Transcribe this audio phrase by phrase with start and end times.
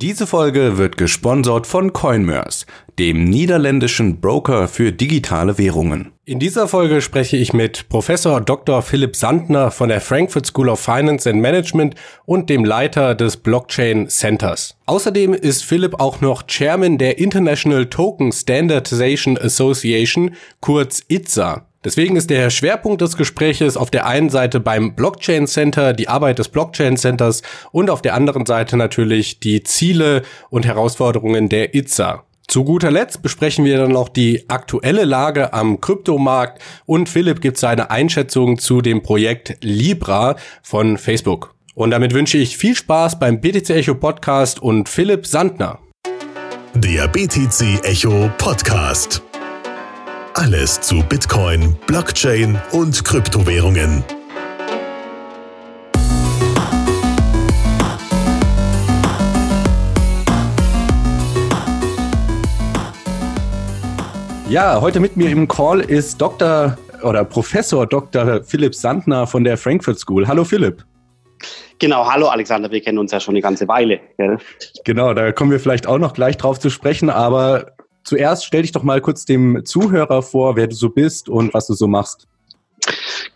[0.00, 2.66] Diese Folge wird gesponsert von Coinmers,
[3.00, 6.12] dem niederländischen Broker für digitale Währungen.
[6.24, 8.82] In dieser Folge spreche ich mit Professor Dr.
[8.82, 14.08] Philipp Sandner von der Frankfurt School of Finance and Management und dem Leiter des Blockchain
[14.08, 14.76] Centers.
[14.86, 21.67] Außerdem ist Philipp auch noch Chairman der International Token Standardization Association, kurz ITSA.
[21.84, 26.38] Deswegen ist der Schwerpunkt des Gespräches auf der einen Seite beim Blockchain Center, die Arbeit
[26.38, 32.24] des Blockchain Centers und auf der anderen Seite natürlich die Ziele und Herausforderungen der ITSA.
[32.48, 37.58] Zu guter Letzt besprechen wir dann noch die aktuelle Lage am Kryptomarkt und Philipp gibt
[37.58, 41.54] seine Einschätzung zu dem Projekt Libra von Facebook.
[41.74, 45.78] Und damit wünsche ich viel Spaß beim BTC Echo Podcast und Philipp Sandner.
[46.74, 49.22] Der BTC Echo Podcast.
[50.40, 54.04] Alles zu Bitcoin, Blockchain und Kryptowährungen.
[64.48, 66.78] Ja, heute mit mir im Call ist Dr.
[67.02, 68.44] oder Professor Dr.
[68.44, 70.28] Philipp Sandner von der Frankfurt School.
[70.28, 70.84] Hallo Philipp.
[71.80, 73.98] Genau, hallo Alexander, wir kennen uns ja schon eine ganze Weile.
[74.16, 74.38] Gell?
[74.84, 77.72] Genau, da kommen wir vielleicht auch noch gleich drauf zu sprechen, aber
[78.08, 81.66] zuerst stell dich doch mal kurz dem Zuhörer vor, wer du so bist und was
[81.66, 82.26] du so machst.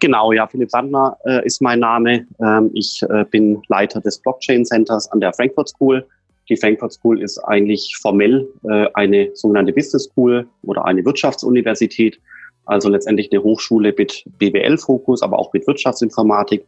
[0.00, 2.26] Genau, ja, Philipp Sandner äh, ist mein Name.
[2.40, 6.06] Ähm, ich äh, bin Leiter des Blockchain Centers an der Frankfurt School.
[6.48, 12.18] Die Frankfurt School ist eigentlich formell äh, eine sogenannte Business School oder eine Wirtschaftsuniversität.
[12.64, 16.64] Also letztendlich eine Hochschule mit BWL-Fokus, aber auch mit Wirtschaftsinformatik.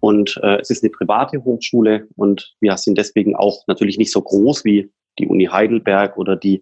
[0.00, 4.22] Und äh, es ist eine private Hochschule und wir sind deswegen auch natürlich nicht so
[4.22, 6.60] groß wie die Uni Heidelberg oder die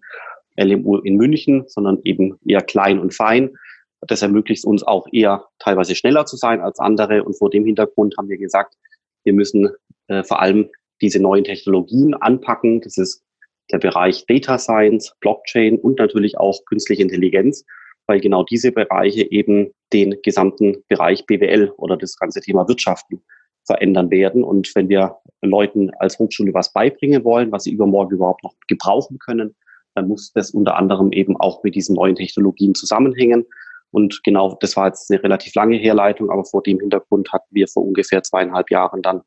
[0.57, 3.55] LMU in München, sondern eben eher klein und fein.
[4.01, 7.23] Das ermöglicht uns auch eher teilweise schneller zu sein als andere.
[7.23, 8.75] Und vor dem Hintergrund haben wir gesagt,
[9.23, 9.69] wir müssen
[10.07, 10.69] äh, vor allem
[11.01, 12.81] diese neuen Technologien anpacken.
[12.81, 13.23] Das ist
[13.71, 17.65] der Bereich Data Science, Blockchain und natürlich auch künstliche Intelligenz,
[18.07, 23.23] weil genau diese Bereiche eben den gesamten Bereich BWL oder das ganze Thema Wirtschaften
[23.65, 24.43] verändern werden.
[24.43, 29.19] Und wenn wir Leuten als Hochschule was beibringen wollen, was sie übermorgen überhaupt noch gebrauchen
[29.19, 29.55] können,
[29.95, 33.45] dann muss das unter anderem eben auch mit diesen neuen Technologien zusammenhängen.
[33.91, 37.67] Und genau, das war jetzt eine relativ lange Herleitung, aber vor dem Hintergrund hatten wir
[37.67, 39.21] vor ungefähr zweieinhalb Jahren dann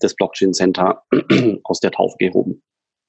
[0.00, 1.02] das Blockchain Center
[1.64, 2.62] aus der Taufe gehoben.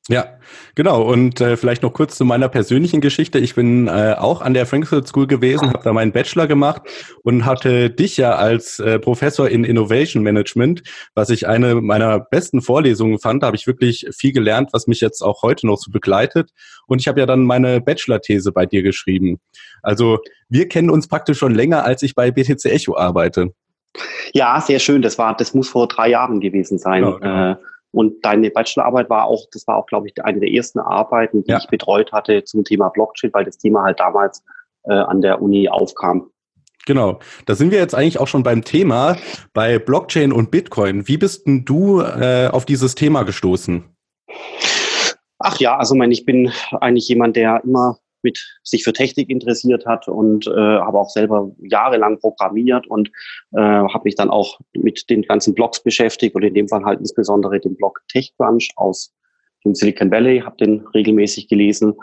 [0.09, 0.38] Ja,
[0.75, 1.02] genau.
[1.03, 3.40] Und äh, vielleicht noch kurz zu meiner persönlichen Geschichte.
[3.40, 6.81] Ich bin äh, auch an der Frankfurt School gewesen, habe da meinen Bachelor gemacht
[7.24, 10.84] und hatte dich ja als äh, Professor in Innovation Management,
[11.16, 13.44] was ich eine meiner besten Vorlesungen fand.
[13.44, 16.52] Da habe ich wirklich viel gelernt, was mich jetzt auch heute noch so begleitet.
[16.86, 19.40] Und ich habe ja dann meine Bachelor-These bei dir geschrieben.
[19.84, 20.19] Also
[20.50, 23.53] wir kennen uns praktisch schon länger, als ich bei BTC Echo arbeite.
[24.34, 25.02] Ja, sehr schön.
[25.02, 27.03] Das war, das muss vor drei Jahren gewesen sein.
[27.03, 27.52] Genau, genau.
[27.52, 27.56] Äh,
[27.94, 31.52] und deine Bachelorarbeit war auch, das war auch, glaube ich, eine der ersten Arbeiten, die
[31.52, 31.59] ja.
[31.59, 34.44] ich betreut hatte zum Thema Blockchain, weil das Thema halt damals
[34.86, 36.31] äh, an der Uni aufkam.
[36.86, 39.16] Genau, da sind wir jetzt eigentlich auch schon beim Thema
[39.54, 41.08] bei Blockchain und Bitcoin.
[41.08, 43.86] Wie bist denn du äh, auf dieses Thema gestoßen?
[45.40, 49.85] Ach ja, also mein, ich bin eigentlich jemand, der immer mit sich für Technik interessiert
[49.85, 53.09] hat und äh, habe auch selber jahrelang programmiert und
[53.51, 57.00] äh, habe mich dann auch mit den ganzen Blogs beschäftigt und in dem Fall halt
[57.00, 59.13] insbesondere den Blog TechCrunch aus
[59.66, 61.94] dem Silicon Valley, habe den regelmäßig gelesen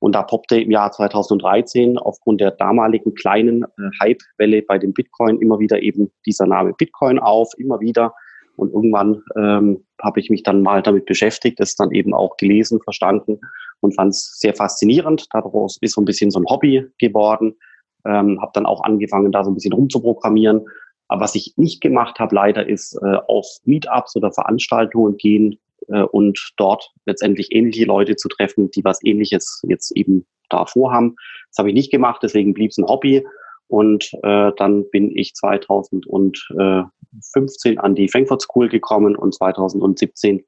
[0.00, 3.66] und da poppte im Jahr 2013 aufgrund der damaligen kleinen äh,
[4.00, 8.14] Hype-Welle bei dem Bitcoin immer wieder eben dieser Name Bitcoin auf, immer wieder.
[8.56, 12.80] Und irgendwann ähm, habe ich mich dann mal damit beschäftigt, das dann eben auch gelesen,
[12.82, 13.40] verstanden
[13.80, 15.26] und fand es sehr faszinierend.
[15.32, 17.56] Daraus ist so ein bisschen so ein Hobby geworden.
[18.04, 20.66] Ähm, habe dann auch angefangen, da so ein bisschen rumzuprogrammieren.
[21.08, 26.02] Aber was ich nicht gemacht habe, leider, ist äh, auf Meetups oder Veranstaltungen gehen äh,
[26.02, 31.16] und dort letztendlich ähnliche Leute zu treffen, die was Ähnliches jetzt eben da vorhaben.
[31.50, 33.26] Das habe ich nicht gemacht, deswegen blieb es ein Hobby.
[33.68, 40.42] Und äh, dann bin ich 2015 an die Frankfurt School gekommen und 2017 äh,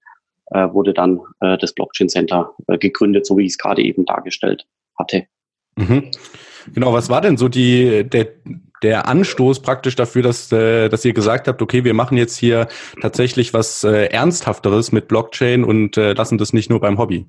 [0.50, 4.67] wurde dann äh, das Blockchain Center äh, gegründet, so wie ich es gerade eben dargestellt
[4.99, 5.26] hatte.
[5.76, 6.11] Mhm.
[6.75, 8.29] Genau, was war denn so die, der,
[8.82, 12.69] der Anstoß praktisch dafür, dass, äh, dass ihr gesagt habt, okay, wir machen jetzt hier
[13.00, 17.26] tatsächlich was äh, Ernsthafteres mit Blockchain und äh, lassen das nicht nur beim Hobby?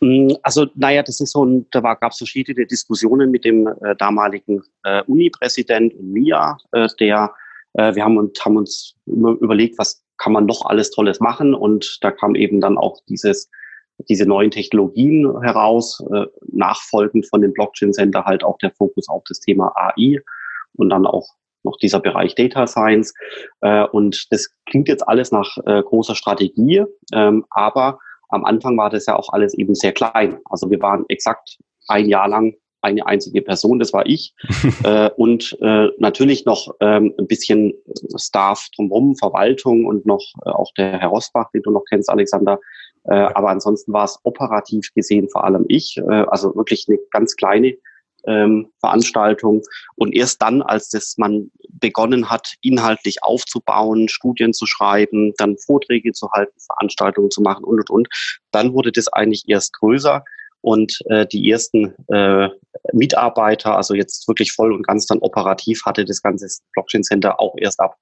[0.00, 3.96] Mm, also, naja, das ist so ein, da gab es verschiedene Diskussionen mit dem äh,
[3.96, 7.34] damaligen äh, Uni-Präsident Mia, äh, der
[7.74, 11.54] äh, wir haben uns, haben uns überlegt, was kann man noch alles Tolles machen.
[11.54, 13.50] Und da kam eben dann auch dieses,
[14.08, 19.22] diese neuen Technologien heraus, äh, nachfolgend von dem Blockchain Center halt auch der Fokus auf
[19.28, 20.20] das Thema AI
[20.74, 21.26] und dann auch
[21.64, 23.12] noch dieser Bereich Data Science.
[23.60, 27.98] Äh, und das klingt jetzt alles nach äh, großer Strategie, ähm, aber
[28.30, 30.38] am Anfang war das ja auch alles eben sehr klein.
[30.44, 34.34] Also wir waren exakt ein Jahr lang eine einzige Person, das war ich.
[34.84, 37.74] äh, und äh, natürlich noch ähm, ein bisschen
[38.16, 42.60] Staff drumherum, Verwaltung und noch äh, auch der Herr Rosbach, den du noch kennst, Alexander.
[43.04, 45.96] Äh, aber ansonsten war es operativ gesehen vor allem ich.
[45.96, 47.76] Äh, also wirklich eine ganz kleine
[48.26, 49.62] ähm, Veranstaltung.
[49.96, 56.12] Und erst dann, als das man begonnen hat, inhaltlich aufzubauen, Studien zu schreiben, dann Vorträge
[56.12, 58.08] zu halten, Veranstaltungen zu machen und und und,
[58.50, 60.24] dann wurde das eigentlich erst größer.
[60.60, 62.48] Und äh, die ersten äh,
[62.92, 67.54] Mitarbeiter, also jetzt wirklich voll und ganz dann operativ, hatte das ganze Blockchain Center auch
[67.58, 67.96] erst ab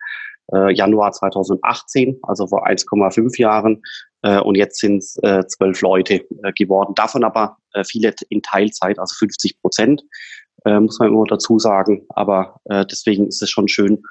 [0.52, 3.82] äh, Januar 2018, also vor 1,5 Jahren.
[4.22, 6.94] Äh, und jetzt sind es äh, zwölf Leute äh, geworden.
[6.94, 10.02] Davon aber äh, viele in Teilzeit, also 50 Prozent,
[10.64, 12.06] äh, muss man immer dazu sagen.
[12.10, 14.02] Aber äh, deswegen ist es schon schön,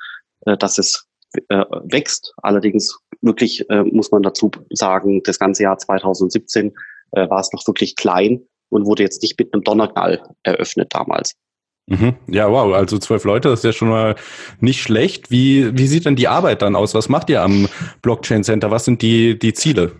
[0.46, 1.08] äh, dass es
[1.50, 2.34] äh, wächst.
[2.38, 6.74] Allerdings wirklich äh, muss man dazu sagen, das ganze Jahr 2017
[7.16, 11.36] äh, war es noch wirklich klein und wurde jetzt nicht mit einem Donnerknall eröffnet damals.
[11.88, 12.16] Mhm.
[12.28, 14.16] Ja, wow, also zwölf Leute, das ist ja schon mal
[14.60, 15.30] nicht schlecht.
[15.30, 16.96] Wie, wie sieht denn die Arbeit dann aus?
[16.96, 17.68] Was macht ihr am
[18.02, 18.72] Blockchain Center?
[18.72, 19.92] Was sind die, die Ziele?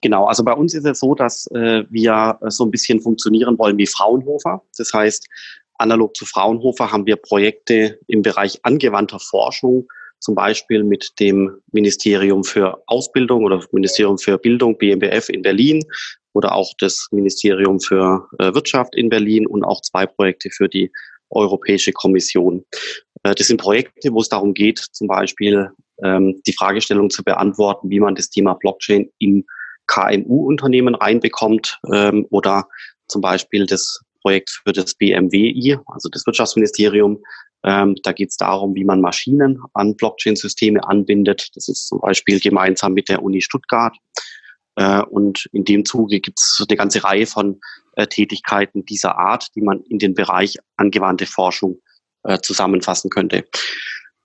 [0.00, 3.76] Genau, also bei uns ist es so, dass äh, wir so ein bisschen funktionieren wollen
[3.76, 4.62] wie Fraunhofer.
[4.78, 5.28] Das heißt,
[5.74, 9.86] analog zu Fraunhofer haben wir Projekte im Bereich angewandter Forschung,
[10.20, 15.82] zum Beispiel mit dem Ministerium für Ausbildung oder Ministerium für Bildung, BMBF in Berlin
[16.32, 20.92] oder auch das Ministerium für äh, Wirtschaft in Berlin und auch zwei Projekte für die
[21.30, 22.64] Europäische Kommission.
[23.22, 25.70] Äh, das sind Projekte, wo es darum geht, zum Beispiel
[26.02, 29.44] ähm, die Fragestellung zu beantworten, wie man das Thema Blockchain in
[29.86, 32.68] KMU-Unternehmen reinbekommt ähm, oder
[33.08, 37.18] zum Beispiel das Projekt für das BMWI, also das Wirtschaftsministerium,
[37.64, 41.50] ähm, da geht es darum, wie man Maschinen an Blockchain-Systeme anbindet.
[41.54, 43.96] Das ist zum Beispiel gemeinsam mit der Uni Stuttgart.
[44.76, 47.60] Äh, und in dem Zuge gibt es eine ganze Reihe von
[47.96, 51.80] äh, Tätigkeiten dieser Art, die man in den Bereich angewandte Forschung
[52.22, 53.44] äh, zusammenfassen könnte.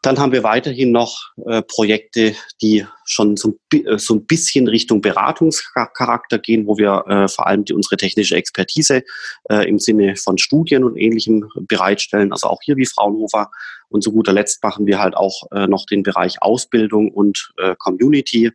[0.06, 5.02] Dann haben wir weiterhin noch äh, Projekte, die schon so, äh, so, ein bisschen Richtung
[5.02, 9.02] Beratungscharakter gehen, wo wir äh, vor allem die, unsere technische Expertise
[9.50, 12.32] äh, im Sinne von Studien und Ähnlichem bereitstellen.
[12.32, 13.50] Also auch hier wie Fraunhofer.
[13.90, 17.76] Und zu guter Letzt machen wir halt auch äh, noch den Bereich Ausbildung und äh,
[17.80, 18.52] Community,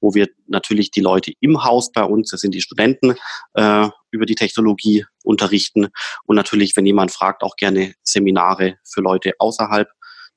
[0.00, 3.14] wo wir natürlich die Leute im Haus bei uns, das sind die Studenten,
[4.10, 5.88] über die Technologie unterrichten.
[6.26, 9.88] Und natürlich, wenn jemand fragt, auch gerne Seminare für Leute außerhalb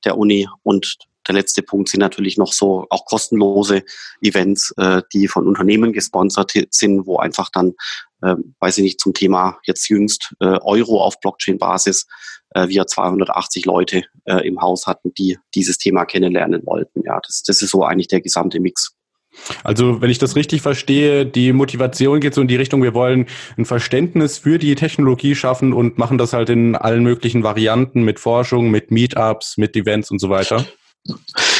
[0.05, 0.47] der Uni.
[0.63, 0.97] Und
[1.27, 3.83] der letzte Punkt sind natürlich noch so auch kostenlose
[4.21, 7.73] Events, äh, die von Unternehmen gesponsert sind, wo einfach dann,
[8.21, 12.07] äh, weiß ich nicht, zum Thema jetzt jüngst äh, Euro auf Blockchain-Basis
[12.51, 17.03] äh, wir 280 Leute äh, im Haus hatten, die dieses Thema kennenlernen wollten.
[17.03, 18.95] Ja, das, das ist so eigentlich der gesamte Mix.
[19.63, 23.27] Also, wenn ich das richtig verstehe, die Motivation geht so in die Richtung, wir wollen
[23.57, 28.19] ein Verständnis für die Technologie schaffen und machen das halt in allen möglichen Varianten mit
[28.19, 30.65] Forschung, mit Meetups, mit Events und so weiter.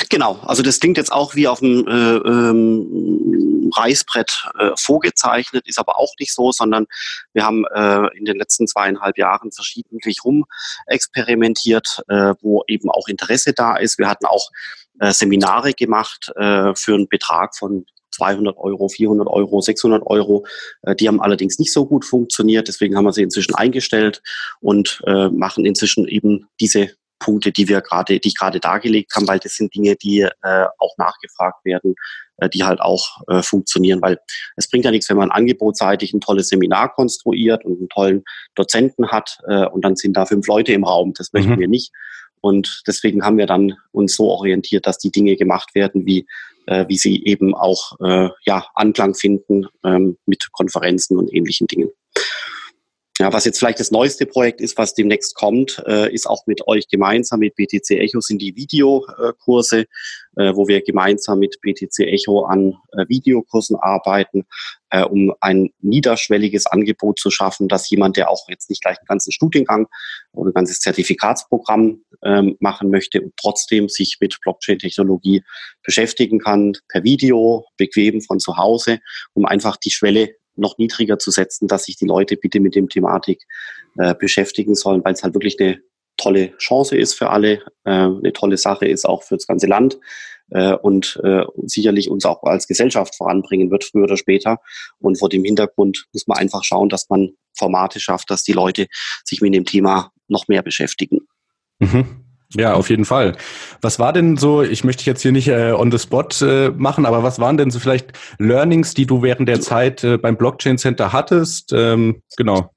[0.10, 5.80] Genau, also das klingt jetzt auch wie auf dem äh, ähm, Reißbrett äh, vorgezeichnet, ist
[5.80, 6.86] aber auch nicht so, sondern
[7.34, 10.46] wir haben äh, in den letzten zweieinhalb Jahren verschiedentlich rum
[10.86, 13.98] experimentiert, äh, wo eben auch Interesse da ist.
[13.98, 14.50] Wir hatten auch
[15.00, 20.46] äh, Seminare gemacht äh, für einen Betrag von 200 Euro, 400 Euro, 600 Euro.
[20.82, 22.68] Äh, die haben allerdings nicht so gut funktioniert.
[22.68, 24.22] Deswegen haben wir sie inzwischen eingestellt
[24.60, 29.28] und äh, machen inzwischen eben diese Punkte, die wir gerade, die ich gerade dargelegt haben,
[29.28, 31.96] weil das sind Dinge, die äh, auch nachgefragt werden,
[32.38, 34.20] äh, die halt auch äh, funktionieren, weil
[34.56, 38.24] es bringt ja nichts, wenn man angebotsseitig ein tolles Seminar konstruiert und einen tollen
[38.56, 41.14] Dozenten hat äh, und dann sind da fünf Leute im Raum.
[41.18, 41.60] Das möchten mhm.
[41.60, 41.92] wir nicht.
[42.42, 46.28] Und deswegen haben wir dann uns so orientiert, dass die Dinge gemacht werden, wie,
[46.66, 51.90] äh, wie sie eben auch äh, ja, Anklang finden ähm, mit Konferenzen und ähnlichen Dingen.
[53.20, 56.68] Ja, was jetzt vielleicht das neueste Projekt ist, was demnächst kommt, äh, ist auch mit
[56.68, 59.86] euch gemeinsam mit BTC Echo sind die Videokurse,
[60.36, 64.46] äh, wo wir gemeinsam mit BTC Echo an äh, Videokursen arbeiten,
[64.92, 69.08] äh, um ein niederschwelliges Angebot zu schaffen, dass jemand, der auch jetzt nicht gleich einen
[69.08, 69.88] ganzen Studiengang
[70.32, 75.44] oder ein ganzes Zertifikatsprogramm ähm, machen möchte und trotzdem sich mit Blockchain-Technologie
[75.84, 79.00] beschäftigen kann, per Video, bequem von zu Hause,
[79.34, 82.90] um einfach die Schwelle noch niedriger zu setzen, dass sich die Leute bitte mit dem
[82.90, 83.44] Thematik
[83.98, 85.80] äh, beschäftigen sollen, weil es halt wirklich eine
[86.18, 90.00] tolle Chance ist für alle, äh, eine tolle Sache ist auch für das ganze Land
[90.50, 94.60] äh, und äh, sicherlich uns auch als Gesellschaft voranbringen wird, früher oder später.
[95.00, 98.88] Und vor dem Hintergrund muss man einfach schauen, dass man Formate schafft, dass die Leute
[99.24, 101.28] sich mit dem Thema noch mehr beschäftigen.
[101.80, 102.27] Mhm.
[102.54, 103.36] Ja, auf jeden Fall.
[103.82, 107.06] Was war denn so, ich möchte jetzt hier nicht äh, on the spot äh, machen,
[107.06, 110.78] aber was waren denn so vielleicht Learnings, die du während der Zeit äh, beim Blockchain
[110.78, 111.74] Center hattest?
[111.74, 112.72] Ähm, genau.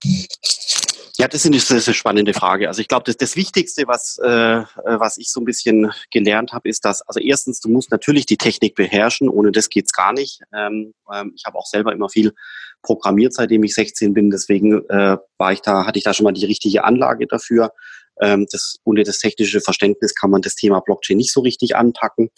[1.20, 2.66] Ja, das ist eine spannende Frage.
[2.66, 6.66] Also ich glaube, das, das Wichtigste, was, äh, was ich so ein bisschen gelernt habe,
[6.68, 10.40] ist, dass, also erstens, du musst natürlich die Technik beherrschen, ohne das geht's gar nicht.
[10.56, 12.32] Ähm, ähm, ich habe auch selber immer viel
[12.80, 16.32] programmiert, seitdem ich 16 bin, deswegen äh, war ich da, hatte ich da schon mal
[16.32, 17.72] die richtige Anlage dafür.
[18.21, 22.31] Ähm, das, ohne das technische Verständnis kann man das Thema Blockchain nicht so richtig anpacken.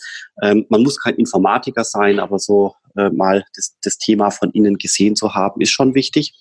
[0.43, 4.79] Ähm, man muss kein Informatiker sein, aber so äh, mal das, das Thema von innen
[4.79, 6.35] gesehen zu haben, ist schon wichtig.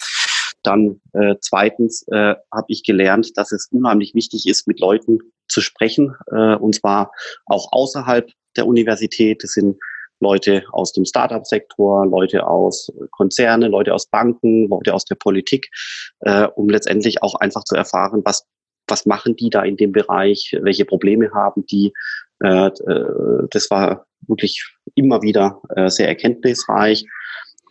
[0.64, 5.62] Dann äh, zweitens äh, habe ich gelernt, dass es unheimlich wichtig ist, mit Leuten zu
[5.62, 7.12] sprechen, äh, und zwar
[7.46, 9.44] auch außerhalb der Universität.
[9.44, 9.78] Das sind
[10.20, 15.70] Leute aus dem Startup-Sektor, Leute aus Konzerne, Leute aus Banken, Leute aus der Politik,
[16.20, 18.46] äh, um letztendlich auch einfach zu erfahren, was
[18.92, 21.94] was machen die da in dem Bereich, welche Probleme haben die.
[22.44, 27.06] Äh, äh, das war wirklich immer wieder äh, sehr erkenntnisreich.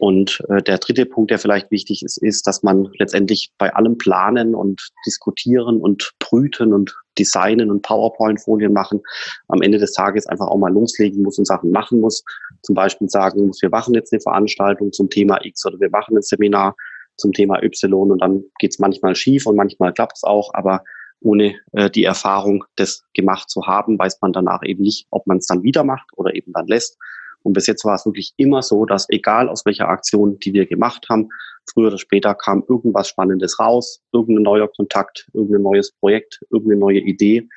[0.03, 4.55] Und der dritte Punkt, der vielleicht wichtig ist, ist, dass man letztendlich bei allem Planen
[4.55, 9.03] und Diskutieren und Brüten und Designen und PowerPoint-Folien machen,
[9.49, 12.25] am Ende des Tages einfach auch mal loslegen muss und Sachen machen muss.
[12.63, 16.17] Zum Beispiel sagen muss, wir machen jetzt eine Veranstaltung zum Thema X oder wir machen
[16.17, 16.75] ein Seminar
[17.19, 20.83] zum Thema Y und dann geht es manchmal schief und manchmal klappt es auch, aber
[21.21, 25.39] ohne äh, die Erfahrung, das gemacht zu haben, weiß man danach eben nicht, ob man
[25.39, 26.97] es dann wieder macht oder eben dann lässt.
[27.43, 30.67] Und bis jetzt war es wirklich immer so, dass egal aus welcher Aktion, die wir
[30.67, 31.29] gemacht haben,
[31.73, 37.01] früher oder später kam irgendwas Spannendes raus, irgendein neuer Kontakt, irgendein neues Projekt, irgendeine neue
[37.01, 37.49] Idee,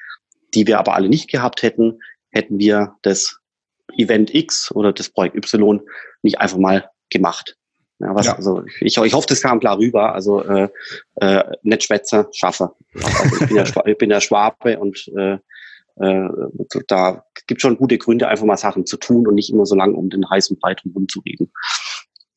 [0.54, 2.00] die wir aber alle nicht gehabt hätten,
[2.32, 3.40] hätten wir das
[3.98, 5.82] Event X oder das Projekt Y
[6.22, 7.58] nicht einfach mal gemacht.
[8.04, 8.36] Ja, was, ja.
[8.36, 10.14] Also ich, ich hoffe, das kam klar rüber.
[10.14, 10.70] Also äh,
[11.16, 12.72] äh, nicht Schwätzer, schaffe.
[12.94, 15.38] Also ich bin ja, ich bin ja Schwabe und äh,
[15.98, 16.30] äh,
[16.88, 19.94] da gibt schon gute Gründe, einfach mal Sachen zu tun und nicht immer so lange
[19.94, 21.52] um den heißen Brei drum zu reden.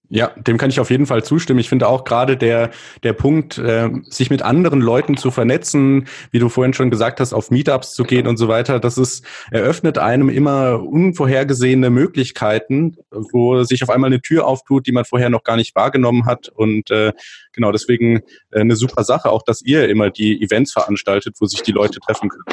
[0.09, 1.59] Ja, dem kann ich auf jeden Fall zustimmen.
[1.59, 2.71] Ich finde auch gerade der,
[3.03, 7.33] der Punkt, äh, sich mit anderen Leuten zu vernetzen, wie du vorhin schon gesagt hast,
[7.33, 13.65] auf Meetups zu gehen und so weiter, das ist, eröffnet einem immer unvorhergesehene Möglichkeiten, wo
[13.65, 16.49] sich auf einmal eine Tür auftut, die man vorher noch gar nicht wahrgenommen hat.
[16.49, 17.13] Und äh,
[17.53, 18.21] genau deswegen
[18.53, 21.99] äh, eine super Sache, auch dass ihr immer die Events veranstaltet, wo sich die Leute
[21.99, 22.45] treffen können.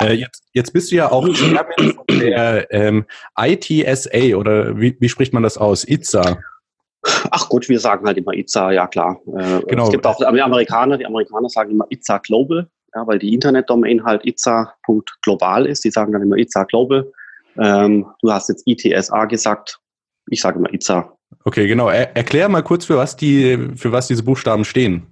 [0.00, 3.06] Äh, jetzt, jetzt bist du ja auch Chairman von der ähm,
[3.38, 5.84] ITSA oder wie, wie spricht man das aus?
[5.84, 6.38] ITSA.
[7.30, 9.20] Ach gut, wir sagen halt immer ITSA, ja klar.
[9.26, 9.84] Äh, genau.
[9.84, 14.04] Es gibt auch die Amerikaner, die Amerikaner sagen immer ITSA Global, ja, weil die Internetdomain
[14.04, 15.84] halt itza.global ist.
[15.84, 17.10] Die sagen dann immer ITSA Global.
[17.58, 19.78] Ähm, du hast jetzt ITSA gesagt.
[20.28, 21.12] Ich sage immer ITSA.
[21.44, 21.88] Okay, genau.
[21.88, 25.06] Er, erklär mal kurz, für was die, für was diese Buchstaben stehen.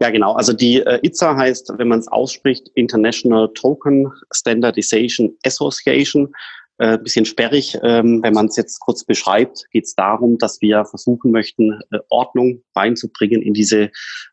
[0.00, 0.32] Ja, genau.
[0.34, 6.32] Also die äh, ITSA heißt, wenn man es ausspricht, International Token Standardization Association.
[6.78, 7.78] Äh, bisschen sperrig.
[7.82, 11.98] Ähm, wenn man es jetzt kurz beschreibt, geht es darum, dass wir versuchen möchten, äh,
[12.08, 13.90] Ordnung reinzubringen in diese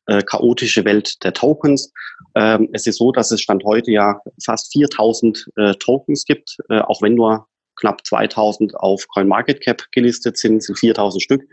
[0.08, 1.92] äh, chaotische Welt der Tokens.
[2.36, 6.80] Ähm, es ist so, dass es Stand heute ja fast 4000 äh, Tokens gibt, äh,
[6.80, 7.46] auch wenn nur
[7.76, 11.44] knapp 2000 auf CoinMarketCap gelistet sind, sind 4000 Stück.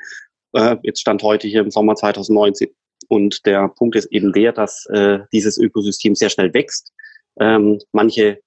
[0.52, 2.68] Äh, jetzt stand heute hier im Sommer 2019
[3.08, 6.92] und der Punkt ist eben der, dass äh, dieses Ökosystem sehr schnell wächst.
[7.38, 8.40] Ähm, manche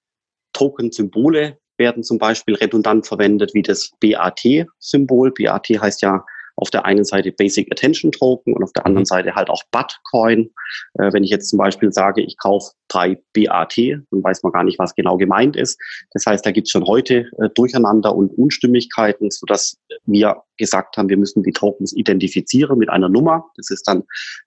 [0.54, 5.32] Token-Symbole werden zum Beispiel redundant verwendet, wie das BAT-Symbol.
[5.32, 6.26] BAT heißt ja
[6.60, 9.08] auf der einen Seite Basic Attention Token und auf der anderen mhm.
[9.08, 10.50] Seite halt auch BAT-Coin.
[10.96, 14.64] Äh, wenn ich jetzt zum Beispiel sage, ich kaufe drei BAT, dann weiß man gar
[14.64, 15.80] nicht, was genau gemeint ist.
[16.12, 21.10] Das heißt, da gibt es schon heute äh, Durcheinander und Unstimmigkeiten, sodass wir gesagt haben,
[21.10, 23.46] wir müssen die Tokens identifizieren mit einer Nummer.
[23.56, 24.04] Das ist dann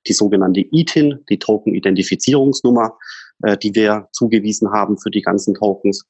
[0.06, 2.96] die sogenannte ITIN, die Token-Identifizierungsnummer,
[3.42, 6.06] äh, die wir zugewiesen haben für die ganzen Tokens.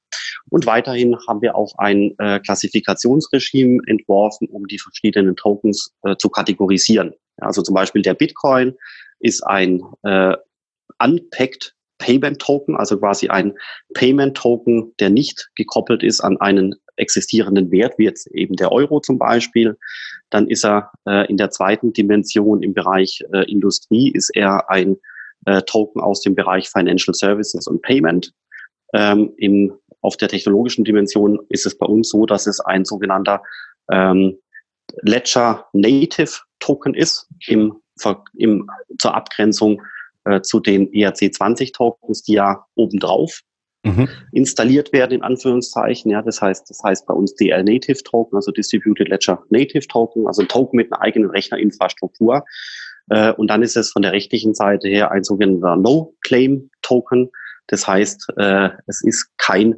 [0.50, 6.28] Und weiterhin haben wir auch ein äh, Klassifikationsregime entworfen, um die verschiedenen Tokens äh, zu
[6.28, 7.12] kategorisieren.
[7.38, 8.74] Also zum Beispiel der Bitcoin
[9.20, 10.36] ist ein äh,
[10.98, 13.54] unpacked Payment Token, also quasi ein
[13.94, 19.00] Payment Token, der nicht gekoppelt ist an einen existierenden Wert, wie jetzt eben der Euro
[19.00, 19.78] zum Beispiel.
[20.30, 24.96] Dann ist er äh, in der zweiten Dimension im Bereich äh, Industrie, ist er ein
[25.46, 28.32] äh, Token aus dem Bereich Financial Services und Payment.
[28.94, 33.42] Ähm, im, auf der technologischen Dimension ist es bei uns so, dass es ein sogenannter
[33.90, 34.38] ähm,
[35.02, 37.80] Ledger Native Token ist im,
[38.37, 38.68] im,
[38.99, 39.80] zur Abgrenzung
[40.25, 43.40] äh, zu den ERC20 Tokens, die ja obendrauf
[43.84, 44.08] mhm.
[44.32, 46.11] installiert werden, in Anführungszeichen.
[46.11, 50.26] Ja, das heißt, das heißt bei uns DL Native Token, also Distributed Ledger Native Token,
[50.26, 52.44] also ein Token mit einer eigenen Rechnerinfrastruktur.
[53.11, 57.30] Äh, und dann ist es von der rechtlichen Seite her ein sogenannter No-Claim-Token.
[57.68, 59.76] Das heißt, äh, es ist kein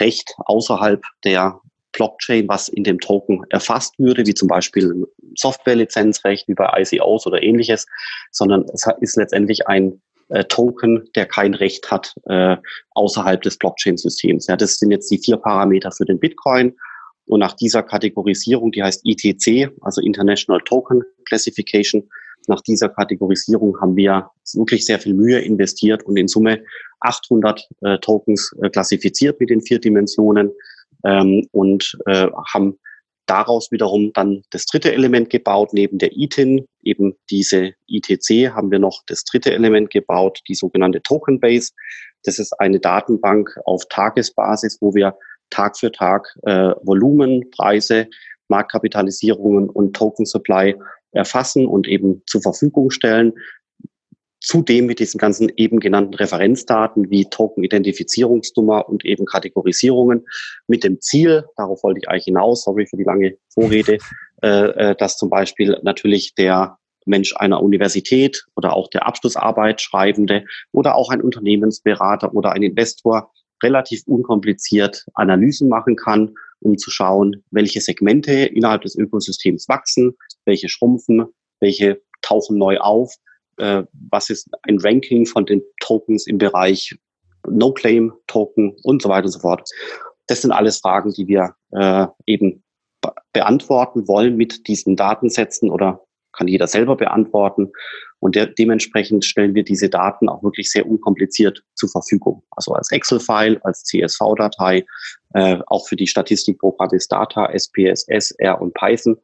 [0.00, 1.60] Recht außerhalb der
[1.92, 7.42] Blockchain, was in dem Token erfasst würde, wie zum Beispiel Softwarelizenzrecht, wie bei ICOs oder
[7.42, 7.86] ähnliches,
[8.32, 12.56] sondern es ist letztendlich ein äh, Token, der kein Recht hat äh,
[12.94, 14.46] außerhalb des Blockchain-Systems.
[14.46, 16.74] Ja, das sind jetzt die vier Parameter für den Bitcoin.
[17.26, 22.08] Und nach dieser Kategorisierung, die heißt ITC, also International Token Classification,
[22.48, 26.62] nach dieser Kategorisierung haben wir wirklich sehr viel Mühe investiert und in Summe
[27.00, 30.50] 800 äh, Tokens äh, klassifiziert mit den vier Dimensionen
[31.04, 32.78] ähm, und äh, haben
[33.26, 38.78] daraus wiederum dann das dritte Element gebaut, neben der ITIN, eben diese ITC, haben wir
[38.78, 41.72] noch das dritte Element gebaut, die sogenannte Token Base.
[42.24, 45.16] Das ist eine Datenbank auf Tagesbasis, wo wir
[45.50, 48.08] Tag für Tag äh, Volumen, Preise,
[48.48, 50.76] Marktkapitalisierungen und Token Supply
[51.14, 53.32] erfassen und eben zur Verfügung stellen.
[54.40, 60.26] Zudem mit diesen ganzen eben genannten Referenzdaten wie Token-Identifizierungsnummer und eben Kategorisierungen
[60.66, 63.98] mit dem Ziel, darauf wollte ich eigentlich hinaus, sorry für die lange Vorrede,
[64.42, 70.44] äh, äh, dass zum Beispiel natürlich der Mensch einer Universität oder auch der Abschlussarbeit Schreibende
[70.72, 73.32] oder auch ein Unternehmensberater oder ein Investor
[73.64, 80.68] relativ unkompliziert Analysen machen kann, um zu schauen, welche Segmente innerhalb des Ökosystems wachsen, welche
[80.68, 81.24] schrumpfen,
[81.60, 83.12] welche tauchen neu auf
[83.58, 86.96] äh, was ist ein Ranking von den Tokens im Bereich
[87.46, 89.68] No-Claim-Token und so weiter und so fort.
[90.26, 92.62] Das sind alles Fragen, die wir äh, eben
[93.00, 96.03] be beantworten wollen mit diesen Datensätzen oder
[96.36, 97.70] kann jeder selber beantworten.
[98.20, 102.42] Und der, dementsprechend stellen wir diese Daten auch wirklich sehr unkompliziert zur Verfügung.
[102.52, 104.84] Also als Excel-File, als CSV-Datei,
[105.34, 109.16] äh, auch für die Statistikprogramme Stata, SPSS, R und Python,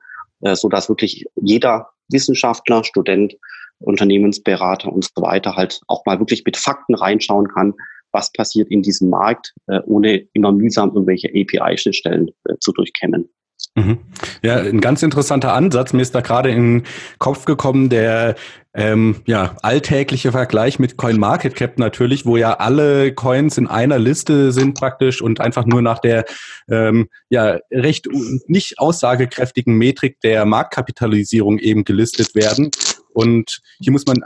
[0.42, 3.36] äh, so dass wirklich jeder Wissenschaftler, Student
[3.80, 7.74] Unternehmensberater und so weiter halt auch mal wirklich mit Fakten reinschauen kann,
[8.12, 13.30] was passiert in diesem Markt, äh, ohne immer mühsam irgendwelche API-Schnittstellen äh, zu durchkämmen.
[13.76, 13.98] Mhm.
[14.42, 15.92] Ja, ein ganz interessanter Ansatz.
[15.92, 16.86] Mir ist da gerade in den
[17.18, 18.34] Kopf gekommen, der
[18.74, 24.74] ähm, ja, alltägliche Vergleich mit CoinMarketCap natürlich, wo ja alle Coins in einer Liste sind
[24.74, 26.24] praktisch und einfach nur nach der
[26.68, 28.08] ähm, ja recht
[28.46, 32.70] nicht aussagekräftigen Metrik der Marktkapitalisierung eben gelistet werden.
[33.12, 34.22] Und hier muss man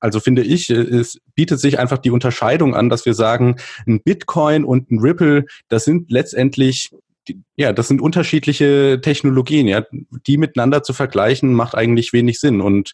[0.00, 4.64] also finde ich, es bietet sich einfach die Unterscheidung an, dass wir sagen, ein Bitcoin
[4.64, 6.90] und ein Ripple, das sind letztendlich
[7.56, 9.84] ja, das sind unterschiedliche Technologien, ja.
[10.26, 12.60] Die miteinander zu vergleichen, macht eigentlich wenig Sinn.
[12.60, 12.92] Und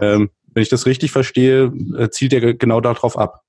[0.00, 3.42] ähm, wenn ich das richtig verstehe, äh, zielt er genau darauf ab.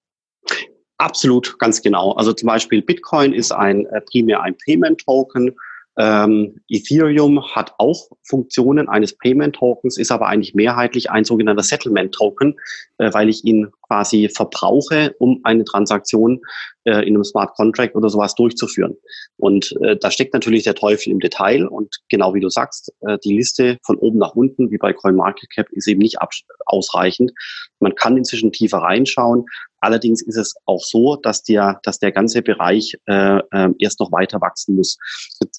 [0.98, 2.12] Absolut, ganz genau.
[2.12, 5.56] Also zum Beispiel Bitcoin ist ein äh, primär ein Payment Token
[6.00, 12.14] ähm, Ethereum hat auch Funktionen eines Payment Tokens, ist aber eigentlich mehrheitlich ein sogenannter Settlement
[12.14, 12.56] Token,
[13.00, 16.42] äh, weil ich ihn quasi verbrauche, um eine Transaktion
[16.86, 18.96] äh, in einem Smart Contract oder sowas durchzuführen.
[19.38, 23.18] Und äh, da steckt natürlich der Teufel im Detail und genau wie du sagst, äh,
[23.24, 26.18] die Liste von oben nach unten, wie bei CoinMarketCap, ist eben nicht
[26.66, 27.32] ausreichend.
[27.80, 29.46] Man kann inzwischen tiefer reinschauen,
[29.82, 34.12] Allerdings ist es auch so, dass der, dass der ganze Bereich äh, äh, erst noch
[34.12, 34.98] weiter wachsen muss.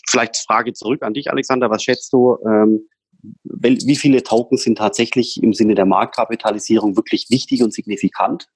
[0.08, 1.70] Vielleicht Frage zurück an dich, Alexander.
[1.70, 2.86] Was schätzt du, ähm,
[3.42, 8.46] wie viele Tokens sind tatsächlich im Sinne der Marktkapitalisierung wirklich wichtig und signifikant?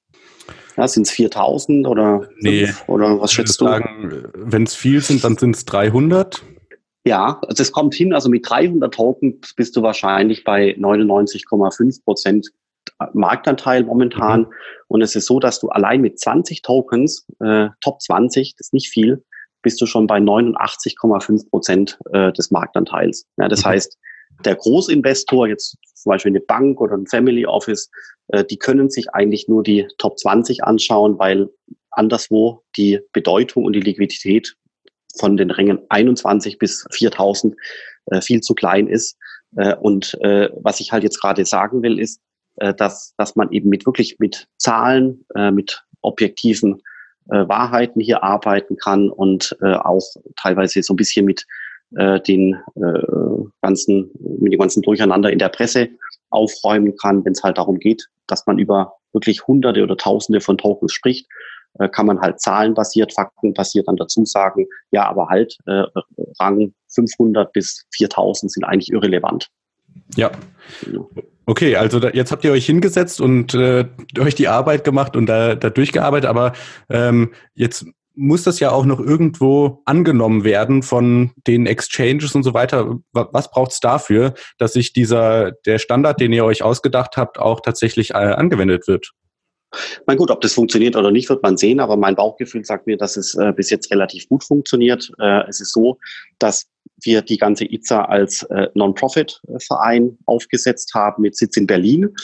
[0.76, 3.66] Ja, sind es 4000 oder, nee, oder was schätzt du?
[3.66, 6.42] Wenn es viel sind, dann sind es 300.
[7.06, 12.50] Ja, also es kommt hin, also mit 300 Tokens bist du wahrscheinlich bei 99,5 Prozent
[13.12, 14.40] Marktanteil momentan.
[14.42, 14.46] Mhm.
[14.88, 18.72] Und es ist so, dass du allein mit 20 Tokens, äh, Top 20, das ist
[18.72, 19.24] nicht viel,
[19.62, 23.26] bist du schon bei 89,5 Prozent äh, des Marktanteils.
[23.36, 23.70] Ja, das mhm.
[23.70, 23.98] heißt,
[24.44, 27.90] der Großinvestor, jetzt zum Beispiel eine Bank oder ein Family Office,
[28.28, 31.48] äh, die können sich eigentlich nur die Top 20 anschauen, weil
[31.90, 34.56] anderswo die Bedeutung und die Liquidität
[35.18, 37.54] von den Rängen 21 bis 4000
[38.06, 39.16] äh, viel zu klein ist.
[39.56, 42.20] Äh, und äh, was ich halt jetzt gerade sagen will, ist,
[42.56, 46.82] äh, dass, dass man eben mit wirklich mit Zahlen, äh, mit objektiven
[47.30, 50.04] äh, Wahrheiten hier arbeiten kann und äh, auch
[50.36, 51.46] teilweise so ein bisschen mit
[51.96, 55.88] äh, den äh, ganzen, mit dem ganzen Durcheinander in der Presse
[56.30, 60.58] aufräumen kann, wenn es halt darum geht, dass man über wirklich Hunderte oder Tausende von
[60.58, 61.26] Tokens spricht,
[61.78, 65.84] äh, kann man halt zahlenbasiert, faktenbasiert dann dazu sagen, ja, aber halt äh,
[66.40, 69.48] Rang 500 bis 4000 sind eigentlich irrelevant.
[70.16, 70.30] Ja.
[71.46, 73.86] Okay, also da, jetzt habt ihr euch hingesetzt und äh,
[74.18, 76.52] euch die Arbeit gemacht und da, da durchgearbeitet, aber
[76.88, 82.54] ähm, jetzt muss das ja auch noch irgendwo angenommen werden von den Exchanges und so
[82.54, 82.98] weiter.
[83.12, 87.60] Was braucht es dafür, dass sich dieser der Standard, den ihr euch ausgedacht habt, auch
[87.60, 89.12] tatsächlich äh, angewendet wird?
[90.06, 92.96] Mein gut, ob das funktioniert oder nicht, wird man sehen, aber mein Bauchgefühl sagt mir,
[92.96, 95.10] dass es äh, bis jetzt relativ gut funktioniert.
[95.18, 95.98] Äh, es ist so,
[96.38, 96.66] dass
[97.02, 102.14] wir die ganze ITSA als äh, Non-Profit-Verein aufgesetzt haben mit Sitz in Berlin.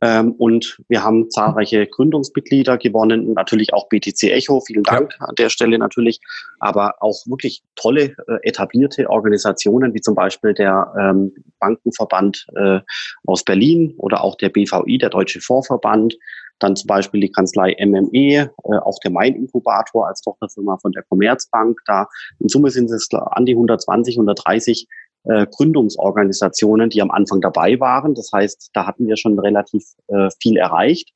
[0.00, 4.60] Ähm, und wir haben zahlreiche Gründungsmitglieder gewonnen und natürlich auch BTC Echo.
[4.60, 5.26] Vielen Dank ja.
[5.26, 6.20] an der Stelle natürlich.
[6.60, 12.80] Aber auch wirklich tolle, äh, etablierte Organisationen, wie zum Beispiel der ähm, Bankenverband äh,
[13.26, 16.16] aus Berlin oder auch der BVI, der Deutsche Fondsverband.
[16.58, 21.02] Dann zum Beispiel die Kanzlei MME, äh, auch der Main Inkubator als Tochterfirma von der
[21.04, 21.78] Commerzbank.
[21.86, 22.06] Da
[22.38, 24.86] in Summe sind es an die 120, 130
[25.24, 28.14] äh, Gründungsorganisationen, die am Anfang dabei waren.
[28.14, 31.12] Das heißt, da hatten wir schon relativ äh, viel erreicht.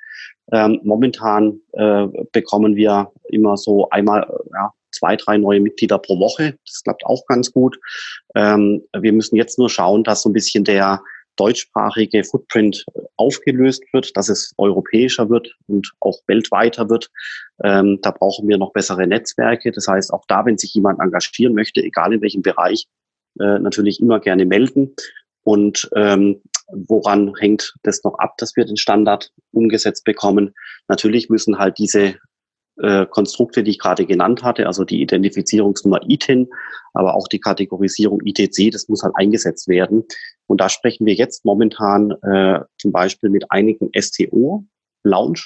[0.52, 6.18] Ähm, momentan äh, bekommen wir immer so einmal äh, ja, zwei, drei neue Mitglieder pro
[6.18, 6.56] Woche.
[6.66, 7.78] Das klappt auch ganz gut.
[8.34, 11.00] Ähm, wir müssen jetzt nur schauen, dass so ein bisschen der
[11.36, 12.84] deutschsprachige Footprint
[13.16, 17.10] aufgelöst wird, dass es europäischer wird und auch weltweiter wird.
[17.64, 19.72] Ähm, da brauchen wir noch bessere Netzwerke.
[19.72, 22.86] Das heißt, auch da, wenn sich jemand engagieren möchte, egal in welchem Bereich,
[23.40, 24.94] äh, natürlich immer gerne melden.
[25.44, 30.54] Und ähm, woran hängt das noch ab, dass wir den Standard umgesetzt bekommen?
[30.88, 32.16] Natürlich müssen halt diese
[32.80, 36.48] äh, Konstrukte, die ich gerade genannt hatte, also die Identifizierungsnummer ITIN,
[36.94, 40.04] aber auch die Kategorisierung ITC, das muss halt eingesetzt werden.
[40.46, 44.64] Und da sprechen wir jetzt momentan äh, zum Beispiel mit einigen STO,
[45.02, 45.40] Lounge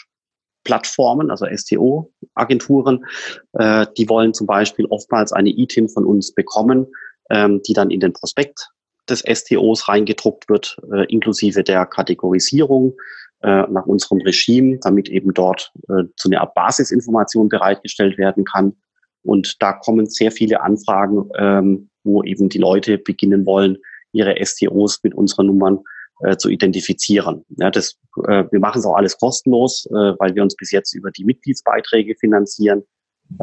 [0.66, 3.04] Plattformen, also STO-Agenturen,
[3.52, 6.88] äh, die wollen zum Beispiel oftmals eine ITIN von uns bekommen,
[7.30, 8.68] ähm, die dann in den Prospekt
[9.08, 12.96] des STOs reingedruckt wird, äh, inklusive der Kategorisierung
[13.42, 18.76] nach unserem Regime, damit eben dort äh, so eine Art Basisinformation bereitgestellt werden kann.
[19.22, 23.76] Und da kommen sehr viele Anfragen, ähm, wo eben die Leute beginnen wollen,
[24.12, 25.80] ihre STOs mit unseren Nummern
[26.20, 27.44] äh, zu identifizieren.
[27.58, 30.94] Ja, das, äh, wir machen es auch alles kostenlos, äh, weil wir uns bis jetzt
[30.94, 32.84] über die Mitgliedsbeiträge finanzieren.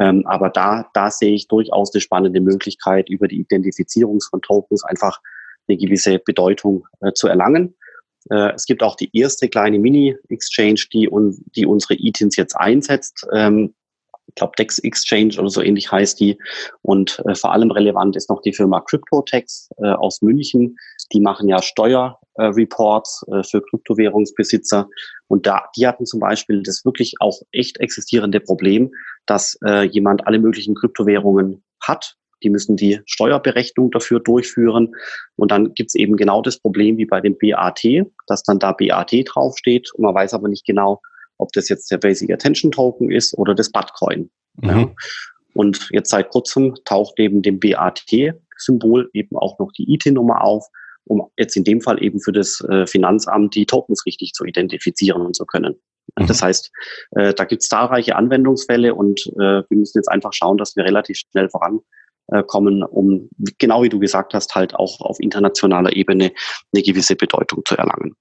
[0.00, 4.82] Ähm, aber da, da sehe ich durchaus eine spannende Möglichkeit, über die Identifizierung von Tokens
[4.84, 5.20] einfach
[5.68, 7.76] eine gewisse Bedeutung äh, zu erlangen.
[8.30, 13.26] Äh, es gibt auch die erste kleine Mini-Exchange, die, un, die unsere ETINs jetzt einsetzt.
[13.32, 13.74] Ähm,
[14.26, 16.38] ich glaube, Dex Exchange oder so ähnlich heißt die.
[16.82, 20.76] Und äh, vor allem relevant ist noch die Firma CryptoTex äh, aus München.
[21.12, 24.88] Die machen ja Steuerreports äh, für Kryptowährungsbesitzer.
[25.28, 28.90] Und da, die hatten zum Beispiel das wirklich auch echt existierende Problem,
[29.26, 32.16] dass äh, jemand alle möglichen Kryptowährungen hat.
[32.44, 34.92] Die müssen die Steuerberechnung dafür durchführen.
[35.36, 37.82] Und dann gibt's eben genau das Problem wie bei dem BAT,
[38.26, 41.00] dass dann da BAT draufsteht und man weiß aber nicht genau,
[41.38, 44.30] ob das jetzt der Basic Attention Token ist oder das Bitcoin.
[44.56, 44.68] Mhm.
[44.68, 44.90] Ja.
[45.54, 50.66] Und jetzt seit kurzem taucht neben dem BAT-Symbol eben auch noch die IT-Nummer auf,
[51.04, 55.22] um jetzt in dem Fall eben für das äh, Finanzamt die Tokens richtig zu identifizieren
[55.22, 55.76] und zu können.
[56.18, 56.26] Mhm.
[56.26, 56.70] Das heißt,
[57.12, 60.84] äh, da gibt es zahlreiche Anwendungsfälle und äh, wir müssen jetzt einfach schauen, dass wir
[60.84, 61.84] relativ schnell vorankommen,
[62.28, 66.32] um, genau wie du gesagt hast, halt auch auf internationaler Ebene
[66.72, 68.14] eine gewisse Bedeutung zu erlangen.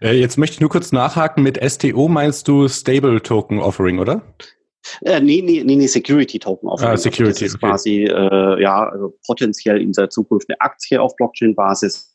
[0.00, 1.42] Äh, jetzt möchte ich nur kurz nachhaken.
[1.42, 4.22] Mit STO meinst du Stable Token Offering, oder?
[5.02, 6.92] Äh, nee, nee, nee, nee, Security Token Offering.
[6.92, 7.66] Ah, Security, das ist okay.
[7.66, 12.14] quasi äh, ja also potenziell in der Zukunft eine Aktie auf Blockchain-Basis.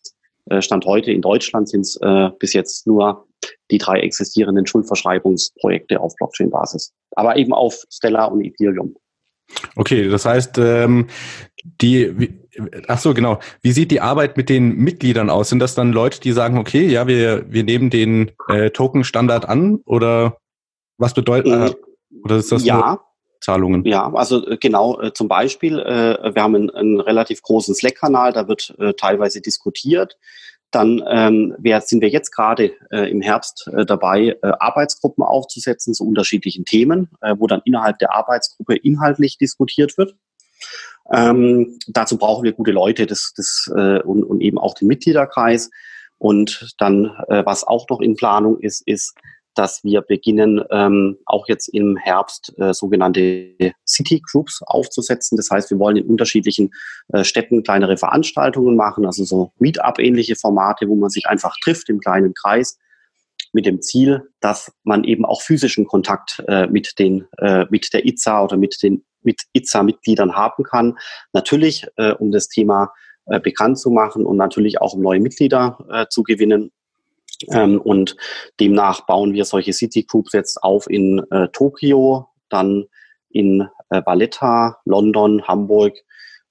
[0.50, 3.28] Äh, Stand heute in Deutschland sind es äh, bis jetzt nur
[3.72, 6.94] die drei existierenden Schuldverschreibungsprojekte auf Blockchain-Basis.
[7.16, 8.96] Aber eben auf Stellar und Ethereum.
[9.76, 11.08] Okay, das heißt, ähm,
[11.64, 12.34] die,
[12.88, 13.40] ach so, genau.
[13.62, 15.50] Wie sieht die Arbeit mit den Mitgliedern aus?
[15.50, 19.80] Sind das dann Leute, die sagen, okay, ja, wir, wir nehmen den äh, Token-Standard an
[19.86, 20.38] oder
[20.98, 23.00] was bedeutet, äh, oder ist das ja.
[23.42, 23.84] Zahlungen?
[23.86, 28.34] Ja, also äh, genau, äh, zum Beispiel, äh, wir haben einen, einen relativ großen Slack-Kanal,
[28.34, 30.18] da wird äh, teilweise diskutiert.
[30.72, 35.94] Dann ähm, wir, sind wir jetzt gerade äh, im Herbst äh, dabei, äh, Arbeitsgruppen aufzusetzen
[35.94, 40.16] zu unterschiedlichen Themen, äh, wo dann innerhalb der Arbeitsgruppe inhaltlich diskutiert wird.
[41.12, 45.70] Ähm, dazu brauchen wir gute Leute das, das, äh, und, und eben auch den Mitgliederkreis.
[46.18, 49.16] Und dann, äh, was auch noch in Planung ist, ist,
[49.56, 55.36] dass wir beginnen, ähm, auch jetzt im Herbst äh, sogenannte City Groups aufzusetzen.
[55.36, 56.72] Das heißt, wir wollen in unterschiedlichen
[57.14, 62.00] äh, Städten kleinere Veranstaltungen machen, also so Meetup-ähnliche Formate, wo man sich einfach trifft im
[62.00, 62.78] kleinen Kreis
[63.54, 68.06] mit dem Ziel, dass man eben auch physischen Kontakt äh, mit den äh, mit der
[68.06, 70.98] ITSA oder mit den mit ITSA-Mitgliedern haben kann.
[71.34, 72.94] Natürlich, äh, um das Thema
[73.26, 76.72] äh, bekannt zu machen und natürlich auch um neue Mitglieder äh, zu gewinnen.
[77.50, 78.16] Ähm, und
[78.60, 82.86] demnach bauen wir solche City Groups jetzt auf in äh, Tokio, dann
[83.30, 85.94] in äh, Valletta, London, Hamburg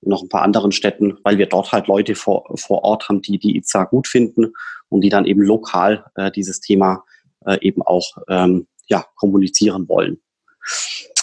[0.01, 3.23] und noch ein paar anderen Städten, weil wir dort halt Leute vor, vor Ort haben,
[3.23, 4.53] die die ITSA gut finden
[4.89, 7.05] und die dann eben lokal äh, dieses Thema
[7.47, 10.21] äh, eben auch ähm, ja, kommunizieren wollen.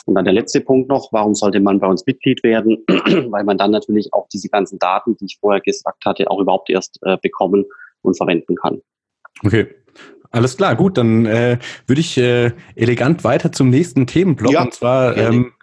[0.05, 2.85] Und dann der letzte Punkt noch, warum sollte man bei uns Mitglied werden?
[2.87, 6.69] Weil man dann natürlich auch diese ganzen Daten, die ich vorher gesagt hatte, auch überhaupt
[6.69, 7.65] erst äh, bekommen
[8.03, 8.81] und verwenden kann.
[9.43, 9.67] Okay.
[10.29, 14.51] Alles klar, gut, dann äh, würde ich äh, elegant weiter zum nächsten Themenblock.
[14.51, 15.53] Ja, und zwar ähm,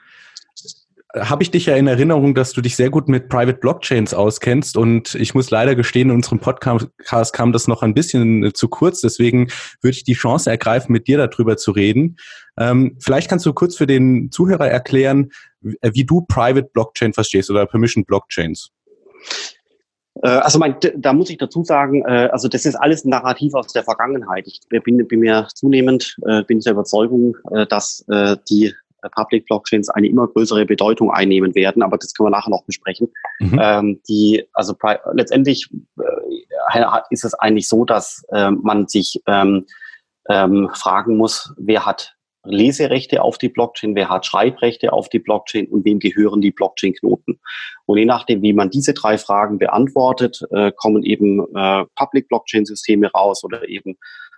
[1.16, 4.76] habe ich dich ja in Erinnerung, dass du dich sehr gut mit Private Blockchains auskennst
[4.76, 9.00] und ich muss leider gestehen, in unserem Podcast kam das noch ein bisschen zu kurz,
[9.00, 9.48] deswegen
[9.80, 12.16] würde ich die Chance ergreifen, mit dir darüber zu reden.
[12.58, 17.66] Ähm, vielleicht kannst du kurz für den Zuhörer erklären, wie du Private Blockchain verstehst oder
[17.66, 18.70] Permission Blockchains.
[20.24, 23.54] Äh, also mein, da muss ich dazu sagen, äh, also das ist alles ein Narrativ
[23.54, 24.46] aus der Vergangenheit.
[24.46, 27.36] Ich bin, bin mir zunehmend, äh, bin ich der Überzeugung,
[27.68, 28.04] dass
[28.48, 28.72] die
[29.14, 33.08] Public Blockchains eine immer größere Bedeutung einnehmen werden, aber das können wir nachher noch besprechen.
[33.38, 33.60] Mhm.
[33.62, 34.74] Ähm, die, also
[35.12, 39.66] letztendlich äh, ist es eigentlich so, dass äh, man sich ähm,
[40.30, 42.13] ähm, fragen muss, wer hat
[42.44, 47.40] Leserechte auf die Blockchain, wer hat Schreibrechte auf die Blockchain und wem gehören die Blockchain-Knoten.
[47.86, 53.10] Und je nachdem, wie man diese drei Fragen beantwortet, äh, kommen eben äh, Public Blockchain-Systeme
[53.12, 53.96] raus oder eben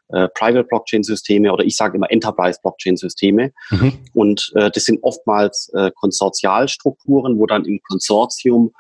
[0.09, 3.53] äh, Private Blockchain-Systeme oder ich sage immer Enterprise Blockchain-Systeme.
[3.71, 3.93] Mhm.
[4.15, 8.73] Und äh, das sind oftmals äh, Konsortialstrukturen, wo dann im Konsortium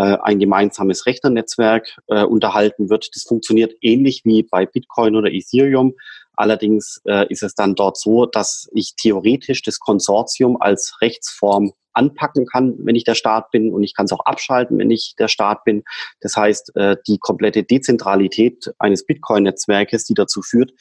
[0.00, 3.08] ein gemeinsames Rechnernetzwerk äh, unterhalten wird.
[3.14, 5.94] Das funktioniert ähnlich wie bei Bitcoin oder Ethereum.
[6.34, 12.46] Allerdings äh, ist es dann dort so, dass ich theoretisch das Konsortium als Rechtsform anpacken
[12.46, 15.26] kann, wenn ich der Staat bin und ich kann es auch abschalten, wenn ich der
[15.26, 15.82] Staat bin.
[16.20, 20.72] Das heißt, äh, die komplette Dezentralität eines Bitcoin-Netzwerkes, die dazu führt,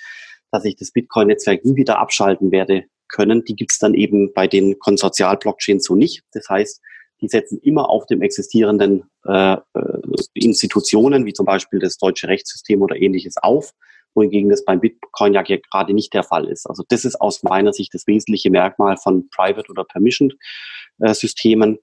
[0.52, 4.48] dass ich das Bitcoin-Netzwerk nie wieder abschalten werde können, die gibt es dann eben bei
[4.48, 6.24] den Konsortial-Blockchains so nicht.
[6.34, 6.82] Das heißt,
[7.22, 9.60] die setzen immer auf dem existierenden äh, äh
[10.34, 13.74] Institutionen, wie zum Beispiel das deutsche Rechtssystem oder ähnliches auf
[14.18, 16.68] wohingegen das beim Bitcoin ja gerade nicht der Fall ist.
[16.68, 20.36] Also das ist aus meiner Sicht das wesentliche Merkmal von Private oder Permissioned
[21.00, 21.78] äh, Systemen.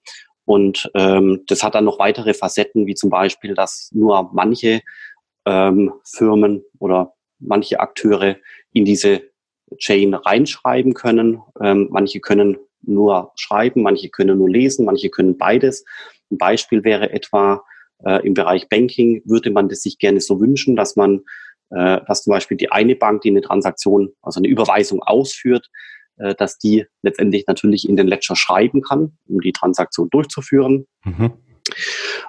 [0.45, 4.83] Und ähm, das hat dann noch weitere Facetten, wie zum Beispiel, dass nur manche
[5.47, 8.37] ähm, Firmen oder manche Akteure
[8.73, 9.23] in diese
[9.79, 11.41] Chain reinschreiben können.
[11.63, 15.85] Ähm, manche können nur schreiben, manche können nur lesen, manche können beides.
[16.31, 17.63] Ein Beispiel wäre etwa
[18.05, 21.23] äh, im Bereich Banking würde man das sich gerne so wünschen, dass man
[21.71, 25.71] äh, dass zum Beispiel die eine Bank, die eine Transaktion, also eine Überweisung ausführt,
[26.17, 30.87] äh, dass die letztendlich natürlich in den Ledger schreiben kann, um die Transaktion durchzuführen.
[31.05, 31.33] Mhm.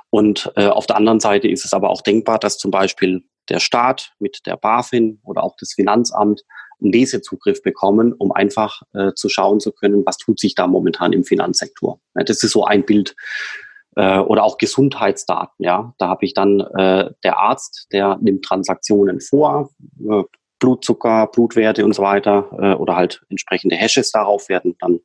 [0.09, 3.59] Und äh, auf der anderen Seite ist es aber auch denkbar, dass zum Beispiel der
[3.59, 6.43] Staat mit der BaFin oder auch das Finanzamt
[6.81, 11.13] einen Lesezugriff bekommen, um einfach äh, zu schauen zu können, was tut sich da momentan
[11.13, 11.99] im Finanzsektor.
[12.15, 13.15] Ja, das ist so ein Bild,
[13.95, 15.63] äh, oder auch Gesundheitsdaten.
[15.63, 20.23] Ja, da habe ich dann äh, der Arzt, der nimmt Transaktionen vor, äh,
[20.59, 24.99] Blutzucker, Blutwerte und so weiter äh, oder halt entsprechende Hashes darauf werden dann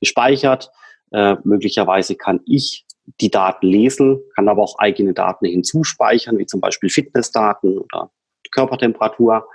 [0.00, 0.70] gespeichert.
[1.12, 2.84] Äh, möglicherweise kann ich
[3.20, 8.10] die Daten lesen, kann aber auch eigene Daten hinzuspeichern, wie zum Beispiel Fitnessdaten oder
[8.50, 9.46] Körpertemperatur.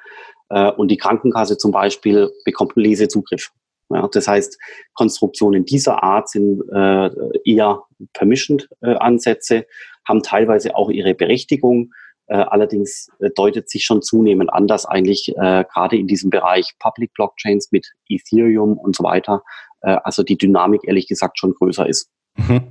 [0.49, 3.51] Äh, und die Krankenkasse zum Beispiel bekommt einen Lesezugriff.
[3.89, 4.57] Ja, das heißt,
[4.93, 7.09] Konstruktionen dieser Art sind äh,
[7.45, 9.65] eher Permissioned-Ansätze, äh,
[10.07, 11.91] haben teilweise auch ihre Berechtigung.
[12.27, 17.13] Äh, allerdings äh, deutet sich schon zunehmend an, dass eigentlich gerade in diesem Bereich Public
[17.13, 19.43] Blockchains mit Ethereum und so weiter,
[19.81, 22.09] also die Dynamik ehrlich gesagt schon größer ist.
[22.37, 22.61] Mhm.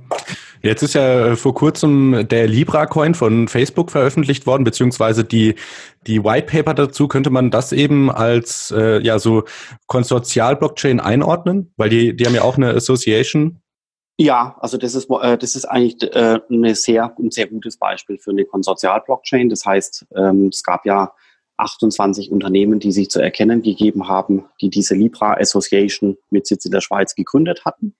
[0.65, 5.55] Jetzt ist ja äh, vor kurzem der Libra-Coin von Facebook veröffentlicht worden, beziehungsweise die,
[6.07, 7.09] die White Paper dazu.
[7.09, 9.43] Könnte man das eben als äh, ja so
[9.87, 11.73] Konsortial-Blockchain einordnen?
[11.75, 13.59] Weil die, die haben ja auch eine Association.
[14.17, 18.17] Ja, also das ist, äh, das ist eigentlich äh, eine sehr, ein sehr gutes Beispiel
[18.17, 19.49] für eine Konsortial-Blockchain.
[19.49, 21.11] Das heißt, ähm, es gab ja
[21.57, 26.71] 28 Unternehmen, die sich zu erkennen gegeben haben, die diese Libra Association mit Sitz in
[26.71, 27.95] der Schweiz gegründet hatten.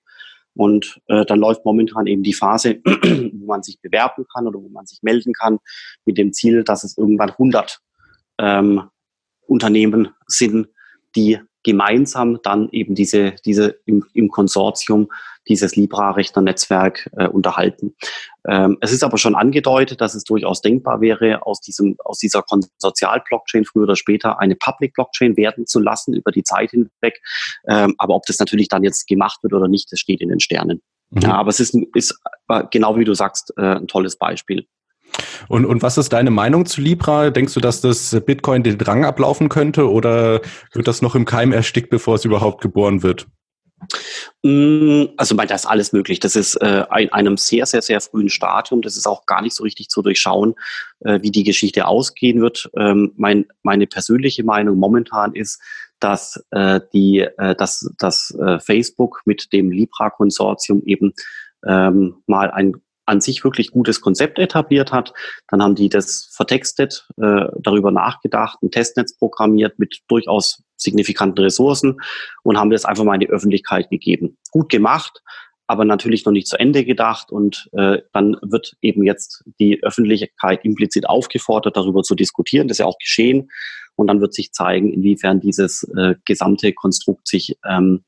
[0.54, 4.68] Und äh, dann läuft momentan eben die Phase, wo man sich bewerben kann oder wo
[4.68, 5.58] man sich melden kann,
[6.04, 7.80] mit dem Ziel, dass es irgendwann 100
[8.38, 8.82] ähm,
[9.46, 10.68] Unternehmen sind,
[11.16, 15.10] die gemeinsam dann eben diese, diese im, im Konsortium
[15.48, 17.94] dieses Libra-Rechnernetzwerk äh, unterhalten.
[18.46, 22.42] Ähm, es ist aber schon angedeutet, dass es durchaus denkbar wäre, aus, diesem, aus dieser
[22.42, 27.20] Konsortial-Blockchain früher oder später eine Public-Blockchain werden zu lassen über die Zeit hinweg.
[27.66, 30.40] Ähm, aber ob das natürlich dann jetzt gemacht wird oder nicht, das steht in den
[30.40, 30.82] Sternen.
[31.10, 31.20] Mhm.
[31.22, 34.66] Ja, aber es ist, ist äh, genau wie du sagst, äh, ein tolles Beispiel.
[35.48, 37.30] Und, und was ist deine Meinung zu Libra?
[37.30, 40.40] Denkst du, dass das Bitcoin den Drang ablaufen könnte oder
[40.72, 43.26] wird das noch im Keim erstickt, bevor es überhaupt geboren wird?
[44.42, 46.20] Mm, also da ist alles möglich.
[46.20, 48.82] Das ist äh, in einem sehr, sehr, sehr frühen Stadium.
[48.82, 50.54] Das ist auch gar nicht so richtig zu durchschauen,
[51.00, 52.70] äh, wie die Geschichte ausgehen wird.
[52.76, 55.60] Ähm, mein, meine persönliche Meinung momentan ist,
[56.00, 61.14] dass äh, die, äh, dass, dass äh, Facebook mit dem Libra-Konsortium eben
[61.66, 62.74] ähm, mal ein
[63.06, 65.12] an sich wirklich gutes Konzept etabliert hat.
[65.48, 72.00] Dann haben die das vertextet, äh, darüber nachgedacht, ein Testnetz programmiert mit durchaus signifikanten Ressourcen
[72.42, 74.38] und haben das einfach mal in die Öffentlichkeit gegeben.
[74.50, 75.22] Gut gemacht,
[75.66, 80.64] aber natürlich noch nicht zu Ende gedacht und äh, dann wird eben jetzt die Öffentlichkeit
[80.64, 82.68] implizit aufgefordert, darüber zu diskutieren.
[82.68, 83.50] Das ist ja auch geschehen
[83.96, 88.04] und dann wird sich zeigen, inwiefern dieses äh, gesamte Konstrukt sich ähm,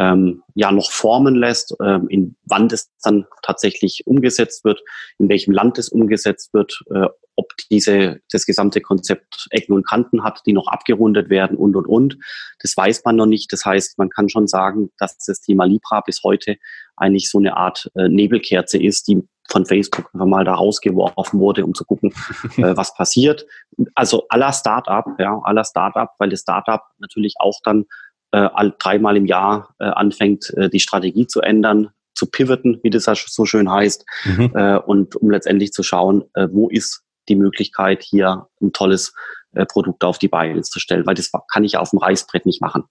[0.00, 4.80] ähm, ja noch formen lässt, ähm, in wann das dann tatsächlich umgesetzt wird,
[5.18, 10.24] in welchem Land es umgesetzt wird, äh, ob diese das gesamte Konzept Ecken und Kanten
[10.24, 12.18] hat, die noch abgerundet werden und und und.
[12.60, 13.52] Das weiß man noch nicht.
[13.52, 16.56] Das heißt, man kann schon sagen, dass das Thema Libra bis heute
[16.96, 21.64] eigentlich so eine Art äh, Nebelkerze ist, die von Facebook einfach mal da rausgeworfen wurde,
[21.64, 22.12] um zu gucken,
[22.56, 23.46] äh, was passiert.
[23.94, 27.84] Also aller Startup, ja, aller Startup, weil das Startup natürlich auch dann
[28.32, 33.04] äh, dreimal im Jahr äh, anfängt, äh, die Strategie zu ändern, zu pivoten, wie das
[33.04, 34.52] so schön heißt, mhm.
[34.54, 39.14] äh, und um letztendlich zu schauen, äh, wo ist die Möglichkeit, hier ein tolles
[39.52, 42.60] äh, Produkt auf die Beine zu stellen, weil das kann ich auf dem Reißbrett nicht
[42.60, 42.84] machen.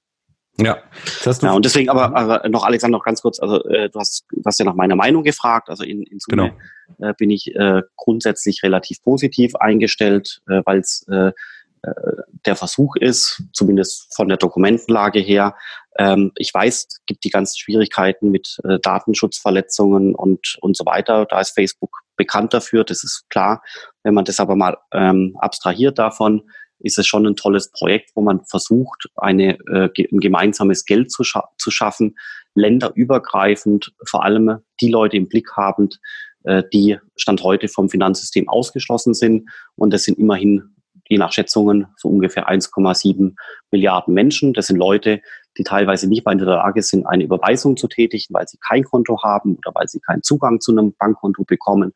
[0.58, 0.78] Ja,
[1.24, 4.26] das ja, und deswegen aber, aber noch Alexander noch ganz kurz, also äh, du, hast,
[4.30, 6.54] du hast ja nach meiner Meinung gefragt, also in, in Summe
[6.98, 7.10] genau.
[7.10, 11.32] äh, bin ich äh, grundsätzlich relativ positiv eingestellt, äh, weil es äh,
[12.46, 15.56] der Versuch ist, zumindest von der Dokumentenlage her.
[15.98, 21.26] Ähm, ich weiß, es gibt die ganzen Schwierigkeiten mit äh, Datenschutzverletzungen und, und so weiter.
[21.26, 23.62] Da ist Facebook bekannt dafür, das ist klar.
[24.04, 26.44] Wenn man das aber mal ähm, abstrahiert davon,
[26.80, 31.24] ist es schon ein tolles Projekt, wo man versucht, eine, äh, ein gemeinsames Geld zu,
[31.24, 32.18] scha zu schaffen,
[32.56, 36.00] länderübergreifend, vor allem die Leute im Blick habend,
[36.44, 39.50] äh, die Stand heute vom Finanzsystem ausgeschlossen sind.
[39.76, 40.76] Und das sind immerhin
[41.10, 43.36] je nach Schätzungen so ungefähr 1,7
[43.72, 44.54] Milliarden Menschen.
[44.54, 45.22] Das sind Leute,
[45.58, 48.84] die teilweise nicht mal in der Lage sind, eine Überweisung zu tätigen, weil sie kein
[48.84, 51.94] Konto haben oder weil sie keinen Zugang zu einem Bankkonto bekommen.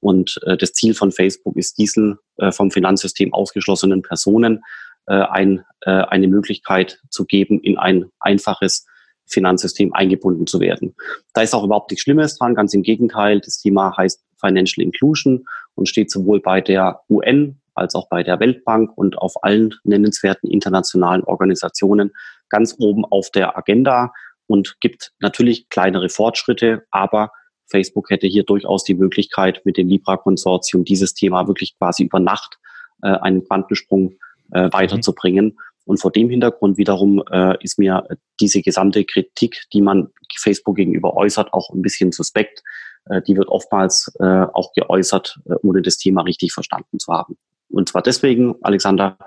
[0.00, 4.62] Und äh, das Ziel von Facebook ist, diesen äh, vom Finanzsystem ausgeschlossenen Personen
[5.06, 8.86] äh, ein, äh, eine Möglichkeit zu geben, in ein einfaches
[9.26, 10.94] Finanzsystem eingebunden zu werden.
[11.32, 13.40] Da ist auch überhaupt nichts Schlimmes dran, ganz im Gegenteil.
[13.40, 18.40] Das Thema heißt Financial Inclusion und steht sowohl bei der UN als auch bei der
[18.40, 22.12] Weltbank und auf allen nennenswerten internationalen Organisationen
[22.48, 24.12] ganz oben auf der Agenda
[24.46, 27.30] und gibt natürlich kleinere Fortschritte, aber
[27.68, 32.58] Facebook hätte hier durchaus die Möglichkeit, mit dem Libra-Konsortium dieses Thema wirklich quasi über Nacht
[33.02, 34.14] äh, einen Quantensprung
[34.52, 35.46] äh, weiterzubringen.
[35.46, 35.58] Mhm.
[35.84, 38.06] Und vor dem Hintergrund wiederum äh, ist mir
[38.40, 42.62] diese gesamte Kritik, die man Facebook gegenüber äußert, auch ein bisschen suspekt.
[43.06, 47.36] Äh, die wird oftmals äh, auch geäußert, äh, ohne das Thema richtig verstanden zu haben.
[47.68, 49.18] Und zwar deswegen, Alexander,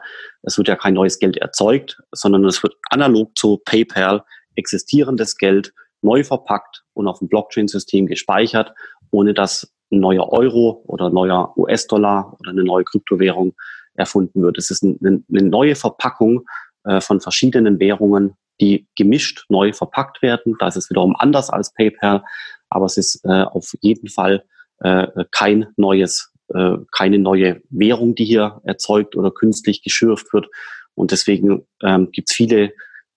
[0.43, 4.23] es wird ja kein neues Geld erzeugt, sondern es wird analog zu PayPal
[4.55, 8.73] existierendes Geld neu verpackt und auf dem Blockchain-System gespeichert,
[9.11, 13.53] ohne dass ein neuer Euro oder neuer US-Dollar oder eine neue Kryptowährung
[13.95, 14.57] erfunden wird.
[14.57, 16.45] Es ist eine, eine neue Verpackung
[16.85, 20.55] äh, von verschiedenen Währungen, die gemischt neu verpackt werden.
[20.59, 22.23] Da ist es wiederum anders als PayPal,
[22.69, 24.43] aber es ist äh, auf jeden Fall
[24.79, 30.47] äh, kein neues äh, keine neue Währung, die hier erzeugt oder künstlich geschürft wird.
[30.95, 32.73] Und deswegen ähm, gibt es viele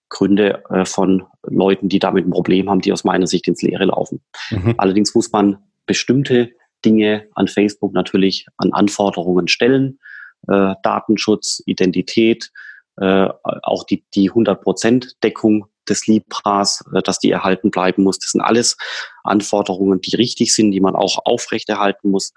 [0.09, 3.85] Gründe äh, von Leuten, die damit ein Problem haben, die aus meiner Sicht ins Leere
[3.85, 4.21] laufen.
[4.51, 4.75] Mhm.
[4.77, 6.51] Allerdings muss man bestimmte
[6.85, 9.99] Dinge an Facebook natürlich an Anforderungen stellen.
[10.47, 12.51] Äh, Datenschutz, Identität,
[12.97, 18.19] äh, auch die, die 100% Deckung des Libras, äh, dass die erhalten bleiben muss.
[18.19, 18.77] Das sind alles
[19.23, 22.33] Anforderungen, die richtig sind, die man auch aufrechterhalten muss.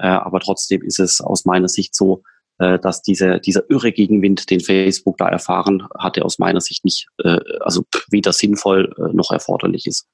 [0.00, 2.22] Äh, aber trotzdem ist es aus meiner Sicht so,
[2.58, 7.06] äh, dass diese, dieser irre Gegenwind, den Facebook da erfahren hatte, aus meiner Sicht nicht,
[7.22, 10.06] äh, also weder sinnvoll noch erforderlich ist.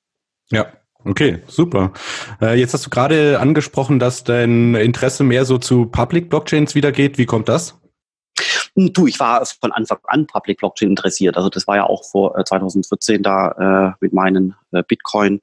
[0.51, 0.67] Ja,
[1.05, 1.93] Okay, super.
[2.41, 7.17] jetzt hast du gerade angesprochen, dass dein Interesse mehr so zu Public Blockchains wieder geht.
[7.17, 7.79] Wie kommt das?
[8.77, 11.37] Hm, du, ich war von Anfang an Public Blockchain interessiert.
[11.37, 15.41] Also das war ja auch vor 2014 da äh, mit meinen äh, Bitcoin äh,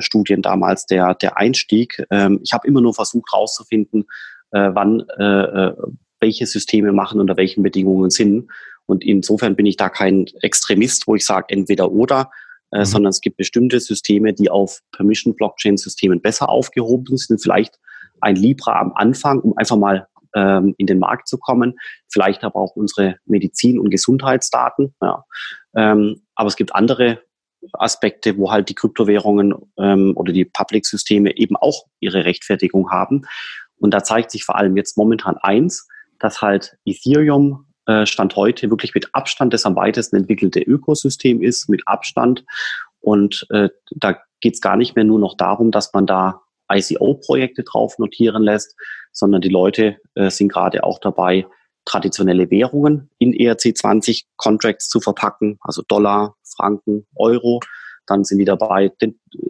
[0.00, 2.04] Studien damals der, der Einstieg.
[2.10, 4.04] Ähm, ich habe immer nur versucht herauszufinden,
[4.52, 5.72] äh, wann äh,
[6.20, 8.48] welche Systeme machen unter welchen Bedingungen Sinn.
[8.86, 12.30] Und insofern bin ich da kein Extremist, wo ich sage entweder oder,
[12.70, 12.84] mhm.
[12.84, 17.42] sondern es gibt bestimmte Systeme, die auf Permission Blockchain Systemen besser aufgehoben sind.
[17.42, 17.78] Vielleicht
[18.20, 21.78] ein Libra am Anfang, um einfach mal ähm, in den Markt zu kommen.
[22.10, 24.94] Vielleicht aber auch unsere Medizin- und Gesundheitsdaten.
[25.00, 25.24] Ja.
[25.76, 27.20] Ähm, aber es gibt andere
[27.74, 33.22] Aspekte, wo halt die Kryptowährungen ähm, oder die Public-Systeme eben auch ihre Rechtfertigung haben.
[33.76, 35.88] Und da zeigt sich vor allem jetzt momentan eins,
[36.18, 41.68] dass halt Ethereum äh, Stand heute wirklich mit Abstand das am weitesten entwickelte Ökosystem ist,
[41.68, 42.44] mit Abstand.
[43.00, 47.64] Und äh, da geht es gar nicht mehr nur noch darum, dass man da ICO-Projekte
[47.64, 48.76] drauf notieren lässt,
[49.12, 51.46] sondern die Leute äh, sind gerade auch dabei,
[51.84, 57.60] traditionelle Währungen in ERC20 Contracts zu verpacken, also Dollar, Franken, Euro.
[58.06, 58.90] Dann sind die dabei,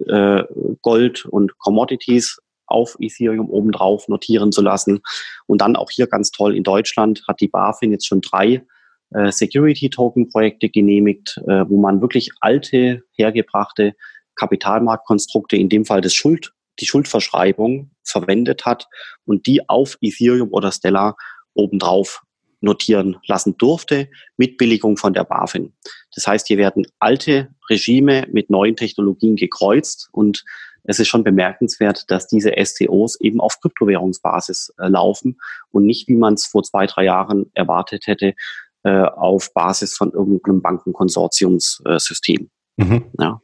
[0.09, 0.43] äh,
[0.83, 5.01] Gold und Commodities auf Ethereum obendrauf notieren zu lassen.
[5.47, 8.65] Und dann auch hier ganz toll in Deutschland hat die BaFin jetzt schon drei
[9.11, 13.95] äh, Security-Token-Projekte genehmigt, äh, wo man wirklich alte, hergebrachte
[14.37, 18.89] Kapitalmarktkonstrukte, in dem Fall das Schuld, die Schuldverschreibung, verwendet hat
[19.25, 21.17] und die auf Ethereum oder Stellar
[21.55, 22.23] obendrauf
[22.63, 25.73] notieren lassen durfte, mit Billigung von der BaFin.
[26.15, 30.45] Das heißt, hier werden alte Regime mit neuen Technologien gekreuzt und
[30.85, 35.39] es ist schon bemerkenswert, dass diese STOs eben auf Kryptowährungsbasis äh, laufen
[35.71, 38.35] und nicht, wie man es vor zwei, drei Jahren erwartet hätte,
[38.83, 42.51] äh, auf Basis von irgendeinem Bankenkonsortiumssystem.
[42.77, 43.05] Mhm.
[43.19, 43.41] Ja.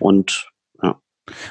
[0.00, 0.50] Und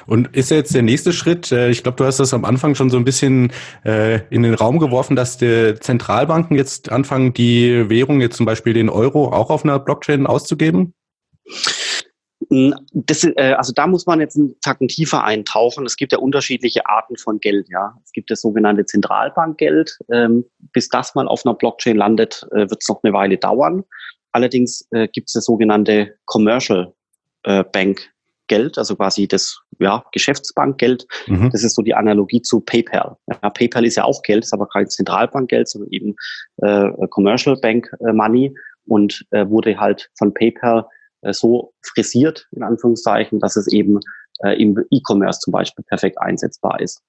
[0.06, 2.90] und ist jetzt der nächste Schritt, äh, ich glaube, du hast das am Anfang schon
[2.90, 3.52] so ein bisschen
[3.84, 8.74] äh, in den Raum geworfen, dass die Zentralbanken jetzt anfangen, die Währung, jetzt zum Beispiel
[8.74, 10.94] den Euro, auch auf einer Blockchain auszugeben?
[12.92, 15.86] Das, äh, also da muss man jetzt einen Tacken tiefer eintauchen.
[15.86, 17.68] Es gibt ja unterschiedliche Arten von Geld.
[17.70, 19.98] Ja, es gibt das sogenannte Zentralbankgeld.
[20.12, 23.84] Ähm, bis das mal auf einer Blockchain landet, wird es noch eine Weile dauern.
[24.32, 26.94] Allerdings gibt es das sogenannte Commercial
[27.44, 28.13] Bank
[28.48, 31.08] Geld, also quasi das ja, Geschäftsbankgeld.
[31.28, 31.50] Mhm.
[31.52, 33.18] Das ist so die Analogie zu PayPal.
[33.28, 36.16] Ja, PayPal ist ja auch Geld, ist aber kein Zentralbankgeld, sondern eben
[36.58, 38.54] äh, Commercial Bank äh, Money
[38.86, 40.86] und äh, wurde halt von PayPal
[41.22, 44.00] äh, so frisiert, in Anführungszeichen, dass es eben
[44.44, 47.02] äh, im E-Commerce zum Beispiel perfekt einsetzbar ist.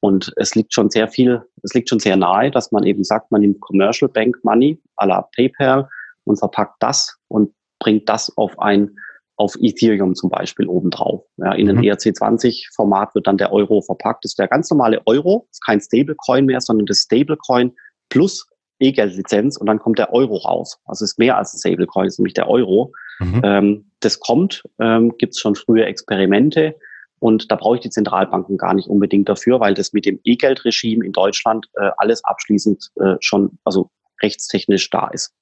[0.00, 3.32] Und es liegt schon sehr viel, es liegt schon sehr nahe, dass man eben sagt,
[3.32, 5.88] man nimmt Commercial Bank Money à la PayPal
[6.24, 8.96] und verpackt das und bringt das auf ein
[9.38, 11.24] auf Ethereum zum Beispiel obendrauf.
[11.36, 11.78] Ja, in mhm.
[11.80, 14.24] ERC20-Format wird dann der Euro verpackt.
[14.24, 17.72] Das ist der ganz normale Euro, ist kein Stablecoin mehr, sondern das Stablecoin
[18.08, 18.46] plus
[18.80, 20.80] E-Geld-Lizenz und dann kommt der Euro raus.
[20.84, 22.92] Also ist mehr als ein Stablecoin, ist nämlich der Euro.
[23.20, 23.40] Mhm.
[23.44, 26.74] Ähm, das kommt, ähm, gibt es schon frühe Experimente
[27.20, 31.04] und da brauche ich die Zentralbanken gar nicht unbedingt dafür, weil das mit dem E-Geld-Regime
[31.04, 35.32] in Deutschland äh, alles abschließend äh, schon, also rechtstechnisch da ist.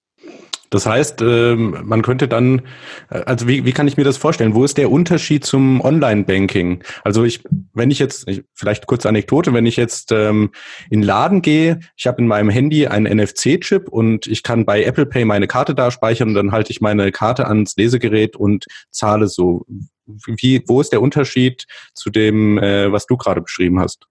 [0.71, 2.63] Das heißt, ähm, man könnte dann,
[3.11, 4.55] äh, also wie, wie kann ich mir das vorstellen?
[4.55, 6.83] Wo ist der Unterschied zum Online-Banking?
[7.05, 7.43] Also ich,
[7.73, 10.51] wenn ich jetzt, vielleicht kurze Anekdote, wenn ich jetzt ähm,
[10.91, 14.83] in den Laden gehe, ich habe in meinem Handy einen NFC-Chip und ich kann bei
[14.83, 18.67] Apple Pay meine Karte da speichern und dann halte ich meine Karte ans Lesegerät und
[18.91, 19.65] zahle so.
[20.07, 24.07] Wie, wo ist der Unterschied zu dem, äh, was du gerade beschrieben hast?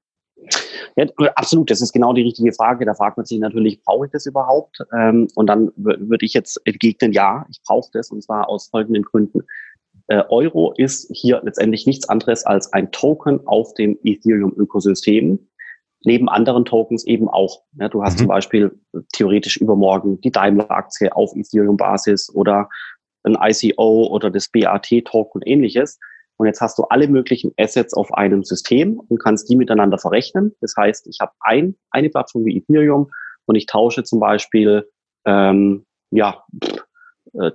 [0.95, 2.85] Ja, absolut, das ist genau die richtige Frage.
[2.85, 4.79] Da fragt man sich natürlich, brauche ich das überhaupt?
[4.97, 9.03] Ähm, und dann würde ich jetzt entgegnen, ja, ich brauche das und zwar aus folgenden
[9.03, 9.41] Gründen.
[10.07, 15.47] Äh, Euro ist hier letztendlich nichts anderes als ein Token auf dem Ethereum-Ökosystem.
[16.07, 17.63] Neben anderen Tokens eben auch.
[17.89, 18.19] Du hast mhm.
[18.19, 18.79] zum Beispiel
[19.13, 22.69] theoretisch übermorgen die Daimler-Aktie auf Ethereum-Basis oder
[23.23, 25.99] ein ICO oder das BAT-Token und ähnliches.
[26.37, 30.53] Und jetzt hast du alle möglichen Assets auf einem System und kannst die miteinander verrechnen.
[30.61, 33.09] Das heißt, ich habe ein, eine Plattform wie Ethereum
[33.45, 34.89] und ich tausche zum Beispiel
[35.25, 36.43] ähm, ja,
[37.33, 37.51] äh,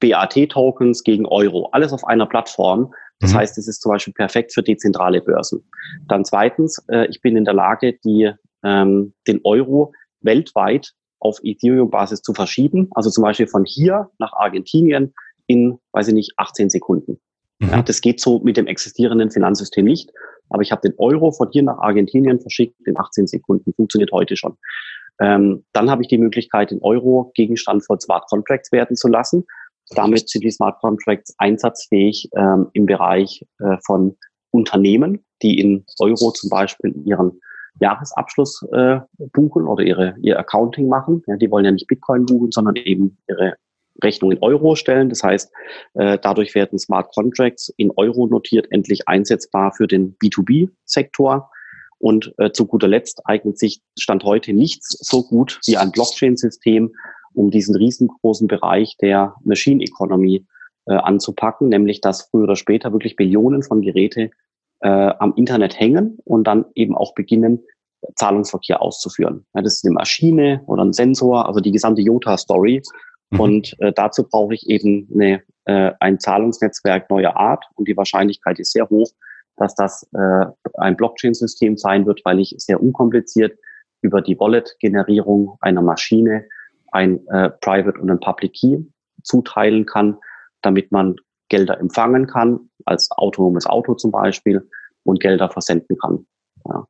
[0.00, 1.68] BAT-Tokens gegen Euro.
[1.72, 2.92] Alles auf einer Plattform.
[3.20, 3.38] Das mhm.
[3.38, 5.68] heißt, es ist zum Beispiel perfekt für dezentrale Börsen.
[6.08, 12.22] Dann zweitens, äh, ich bin in der Lage, die, ähm, den Euro weltweit auf Ethereum-Basis
[12.22, 12.90] zu verschieben.
[12.94, 15.14] Also zum Beispiel von hier nach Argentinien
[15.46, 17.20] in, weiß ich nicht, 18 Sekunden.
[17.58, 17.70] Mhm.
[17.70, 20.12] Ja, das geht so mit dem existierenden Finanzsystem nicht.
[20.48, 23.72] Aber ich habe den Euro von hier nach Argentinien verschickt in 18 Sekunden.
[23.74, 24.56] Funktioniert heute schon.
[25.20, 29.44] Ähm, dann habe ich die Möglichkeit, den Euro Gegenstand von Smart Contracts werden zu lassen.
[29.90, 34.16] Damit sind die Smart Contracts einsatzfähig ähm, im Bereich äh, von
[34.50, 37.40] Unternehmen, die in Euro zum Beispiel ihren
[37.80, 39.00] Jahresabschluss äh,
[39.32, 41.22] buchen oder ihre, ihr Accounting machen.
[41.26, 43.54] Ja, die wollen ja nicht Bitcoin buchen, sondern eben ihre
[44.02, 45.08] Rechnung in Euro stellen.
[45.08, 45.52] Das heißt,
[45.94, 51.50] äh, dadurch werden Smart Contracts in Euro notiert endlich einsetzbar für den B2B-Sektor.
[51.98, 56.92] Und äh, zu guter Letzt eignet sich Stand heute nichts so gut wie ein Blockchain-System,
[57.32, 60.46] um diesen riesengroßen Bereich der Machine Economy
[60.86, 64.30] äh, anzupacken, nämlich dass früher oder später wirklich Billionen von Geräte
[64.80, 67.64] äh, am Internet hängen und dann eben auch beginnen,
[68.14, 69.46] Zahlungsverkehr auszuführen.
[69.54, 72.82] Ja, das ist eine Maschine oder ein Sensor, also die gesamte Jota-Story.
[73.30, 73.40] Mhm.
[73.40, 78.58] Und äh, dazu brauche ich eben eine äh, ein Zahlungsnetzwerk neuer Art und die Wahrscheinlichkeit
[78.58, 79.10] ist sehr hoch,
[79.56, 83.58] dass das äh, ein Blockchain-System sein wird, weil ich sehr unkompliziert
[84.00, 86.46] über die Wallet-Generierung einer Maschine
[86.92, 88.78] ein äh, Private und ein Public Key
[89.22, 90.16] zuteilen kann,
[90.62, 91.16] damit man
[91.48, 94.68] Gelder empfangen kann, als autonomes Auto zum Beispiel,
[95.02, 96.26] und Gelder versenden kann.
[96.68, 96.86] Ja.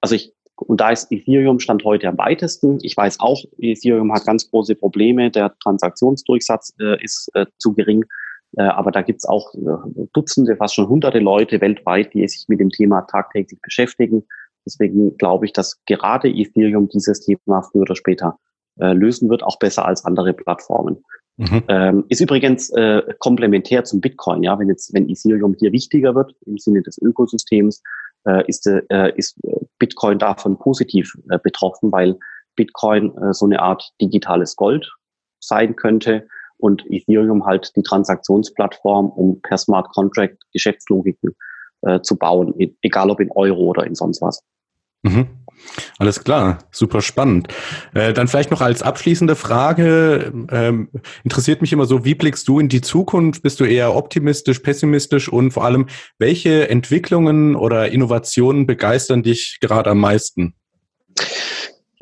[0.00, 2.78] Also ich, und da ist Ethereum Stand heute am weitesten.
[2.82, 5.30] Ich weiß auch, Ethereum hat ganz große Probleme.
[5.30, 8.04] Der Transaktionsdurchsatz äh, ist äh, zu gering.
[8.56, 12.60] Äh, aber da gibt's auch äh, Dutzende, fast schon hunderte Leute weltweit, die sich mit
[12.60, 14.24] dem Thema tagtäglich beschäftigen.
[14.66, 18.38] Deswegen glaube ich, dass gerade Ethereum dieses Thema früher oder später
[18.78, 21.02] äh, lösen wird, auch besser als andere Plattformen.
[21.38, 21.62] Mhm.
[21.68, 24.42] Ähm, ist übrigens äh, komplementär zum Bitcoin.
[24.42, 27.82] Ja, wenn jetzt, wenn Ethereum hier wichtiger wird im Sinne des Ökosystems,
[28.24, 29.38] äh, ist, äh, ist
[29.82, 32.16] Bitcoin davon positiv äh, betroffen, weil
[32.54, 34.88] Bitcoin äh, so eine Art digitales Gold
[35.40, 41.34] sein könnte und Ethereum halt die Transaktionsplattform, um per Smart Contract Geschäftslogiken
[41.80, 44.44] äh, zu bauen, e-, egal ob in Euro oder in sonst was.
[45.02, 45.41] Mhm.
[45.98, 47.48] Alles klar, super spannend.
[47.94, 50.88] Äh, dann vielleicht noch als abschließende Frage, ähm,
[51.24, 53.42] interessiert mich immer so, wie blickst du in die Zukunft?
[53.42, 55.86] Bist du eher optimistisch, pessimistisch und vor allem,
[56.18, 60.54] welche Entwicklungen oder Innovationen begeistern dich gerade am meisten?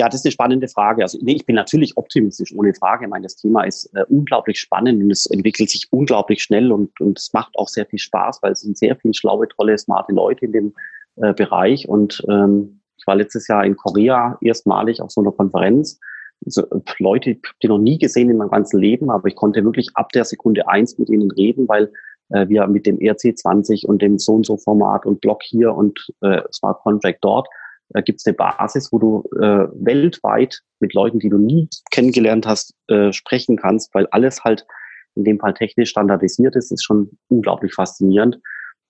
[0.00, 1.02] Ja, das ist eine spannende Frage.
[1.02, 3.04] Also nee, ich bin natürlich optimistisch, ohne Frage.
[3.04, 6.98] Ich meine, das Thema ist äh, unglaublich spannend und es entwickelt sich unglaublich schnell und,
[7.02, 10.14] und es macht auch sehr viel Spaß, weil es sind sehr viele schlaue, tolle, smarte
[10.14, 10.74] Leute in dem
[11.16, 15.98] äh, Bereich und ähm, ich war letztes Jahr in Korea erstmalig auf so einer Konferenz.
[16.44, 16.64] Also
[16.98, 20.24] Leute, die noch nie gesehen in meinem ganzen Leben, aber ich konnte wirklich ab der
[20.24, 21.92] Sekunde eins mit ihnen reden, weil
[22.30, 25.98] äh, wir mit dem ERC20 und dem so und so Format und Blog hier und
[26.22, 27.48] äh, Smart Contract dort
[27.94, 32.46] äh, gibt es eine Basis, wo du äh, weltweit mit Leuten, die du nie kennengelernt
[32.46, 34.66] hast, äh, sprechen kannst, weil alles halt
[35.14, 38.40] in dem Fall technisch standardisiert ist, ist schon unglaublich faszinierend.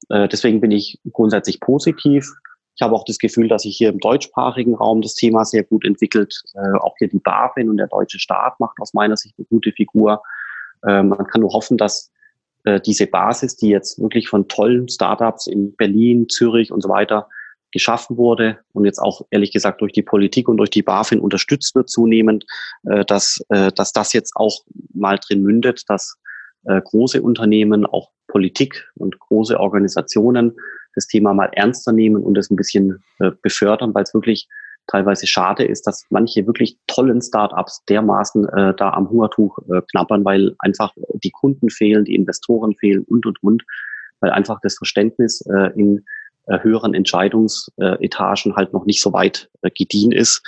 [0.08, 2.30] Äh, deswegen bin ich grundsätzlich positiv.
[2.80, 5.84] Ich habe auch das Gefühl, dass sich hier im deutschsprachigen Raum das Thema sehr gut
[5.84, 6.42] entwickelt.
[6.54, 9.70] Äh, auch hier die BaFin und der deutsche Staat macht aus meiner Sicht eine gute
[9.72, 10.22] Figur.
[10.86, 12.10] Äh, man kann nur hoffen, dass
[12.64, 17.28] äh, diese Basis, die jetzt wirklich von tollen Startups in Berlin, Zürich und so weiter
[17.70, 21.74] geschaffen wurde und jetzt auch ehrlich gesagt durch die Politik und durch die BaFin unterstützt
[21.74, 22.46] wird zunehmend,
[22.84, 24.64] äh, dass, äh, dass das jetzt auch
[24.94, 26.16] mal drin mündet, dass
[26.64, 30.56] äh, große Unternehmen, auch Politik und große Organisationen
[30.94, 34.48] das Thema mal ernster nehmen und es ein bisschen äh, befördern, weil es wirklich
[34.86, 40.24] teilweise schade ist, dass manche wirklich tollen Startups dermaßen äh, da am Hungertuch äh, knabbern,
[40.24, 40.92] weil einfach
[41.22, 43.62] die Kunden fehlen, die Investoren fehlen und und und,
[44.20, 46.04] weil einfach das Verständnis äh, in
[46.46, 50.42] äh, höheren Entscheidungsetagen halt noch nicht so weit äh, gediehen ist.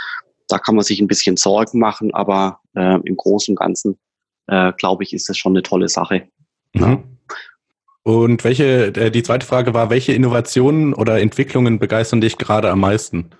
[0.48, 3.98] Da kann man sich ein bisschen Sorgen machen, aber im Großen und Ganzen
[4.52, 6.28] äh, glaube ich, ist das schon eine tolle Sache.
[6.74, 7.04] Mhm.
[8.02, 12.80] Und welche, äh, die zweite Frage war, welche Innovationen oder Entwicklungen begeistern dich gerade am
[12.80, 13.30] meisten?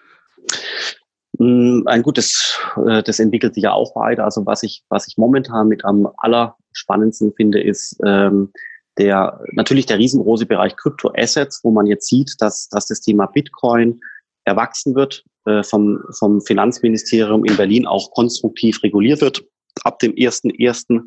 [1.39, 4.25] Mm, ein gutes, äh, das entwickelt sich ja auch weiter.
[4.25, 8.53] Also was ich, was ich momentan mit am allerspannendsten finde, ist ähm,
[8.99, 14.01] der natürlich der riesengroße Bereich Kryptoassets, wo man jetzt sieht, dass, dass das Thema Bitcoin
[14.45, 19.43] erwachsen wird, äh, vom, vom Finanzministerium in Berlin auch konstruktiv reguliert wird
[19.85, 21.03] ab dem 1.1.,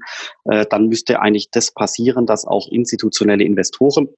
[0.45, 4.09] äh, dann müsste eigentlich das passieren, dass auch institutionelle Investoren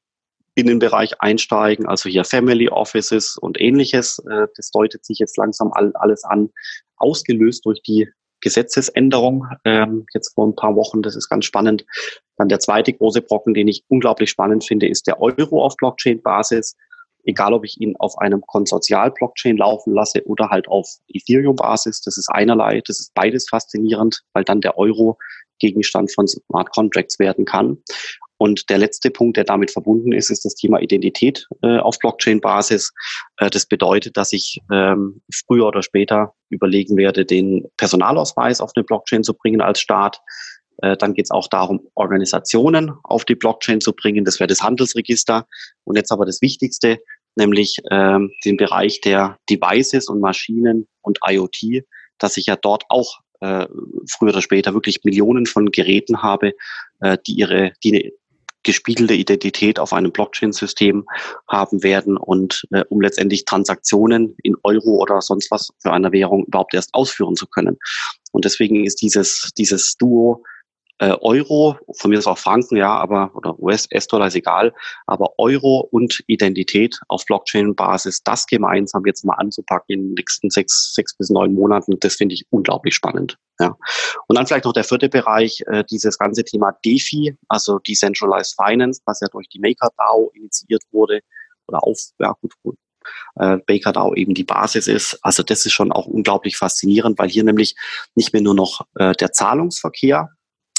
[0.55, 4.19] in den Bereich einsteigen, also hier Family Offices und ähnliches.
[4.29, 6.49] Äh, das deutet sich jetzt langsam all, alles an,
[6.97, 8.09] ausgelöst durch die
[8.41, 11.01] Gesetzesänderung ähm, jetzt vor ein paar Wochen.
[11.01, 11.85] Das ist ganz spannend.
[12.37, 16.75] Dann der zweite große Brocken, den ich unglaublich spannend finde, ist der Euro auf Blockchain-Basis
[17.27, 22.01] egal ob ich ihn auf einem Konsortial-Blockchain laufen lasse oder halt auf Ethereum-Basis.
[22.01, 25.17] Das ist einerlei, das ist beides faszinierend, weil dann der Euro
[25.59, 27.77] Gegenstand von Smart Contracts werden kann.
[28.39, 32.93] Und der letzte Punkt, der damit verbunden ist, ist das Thema Identität äh, auf Blockchain-Basis.
[33.37, 38.83] Äh, das bedeutet, dass ich ähm, früher oder später überlegen werde, den Personalausweis auf eine
[38.83, 40.21] Blockchain zu bringen als Staat.
[40.83, 44.23] Äh, dann geht es auch darum, Organisationen auf die Blockchain zu bringen.
[44.23, 45.47] Das wäre das Handelsregister.
[45.83, 46.99] Und jetzt aber das Wichtigste,
[47.37, 51.83] nämlich ähm, den Bereich der Devices und Maschinen und IoT,
[52.17, 53.67] dass ich ja dort auch äh,
[54.09, 56.53] früher oder später wirklich Millionen von Geräten habe,
[56.99, 58.11] äh, die ihre die eine
[58.63, 61.05] gespiegelte Identität auf einem Blockchain-System
[61.47, 66.43] haben werden und äh, um letztendlich Transaktionen in Euro oder sonst was für eine Währung
[66.45, 67.77] überhaupt erst ausführen zu können.
[68.33, 70.43] Und deswegen ist dieses, dieses Duo
[70.99, 74.73] äh, Euro, von mir ist auch Franken, ja, aber oder US-Dollar ist egal,
[75.05, 80.93] aber Euro und Identität auf Blockchain-Basis, das gemeinsam jetzt mal anzupacken in den nächsten sechs,
[80.93, 83.37] sechs bis neun Monaten, das finde ich unglaublich spannend.
[83.59, 83.75] Ja.
[84.27, 89.01] Und dann vielleicht noch der vierte Bereich, äh, dieses ganze Thema DeFi, also Decentralized Finance,
[89.05, 91.21] was ja durch die MakerDAO initiiert wurde
[91.67, 92.75] oder auf, ja gut, gut
[93.39, 95.19] äh, MakerDAO eben die Basis ist.
[95.21, 97.75] Also das ist schon auch unglaublich faszinierend, weil hier nämlich
[98.15, 100.29] nicht mehr nur noch äh, der Zahlungsverkehr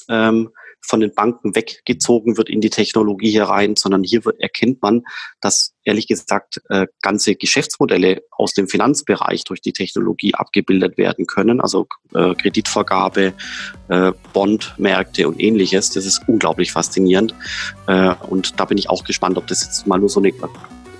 [0.08, 0.50] ähm,
[0.80, 5.02] von den Banken weggezogen wird in die Technologie hier sondern hier wird, erkennt man,
[5.40, 11.60] dass ehrlich gesagt äh, ganze Geschäftsmodelle aus dem Finanzbereich durch die Technologie abgebildet werden können,
[11.60, 13.34] also äh, Kreditvergabe,
[13.88, 15.90] äh, Bondmärkte und ähnliches.
[15.90, 17.34] Das ist unglaublich faszinierend
[17.86, 20.32] äh, und da bin ich auch gespannt, ob das jetzt mal nur so eine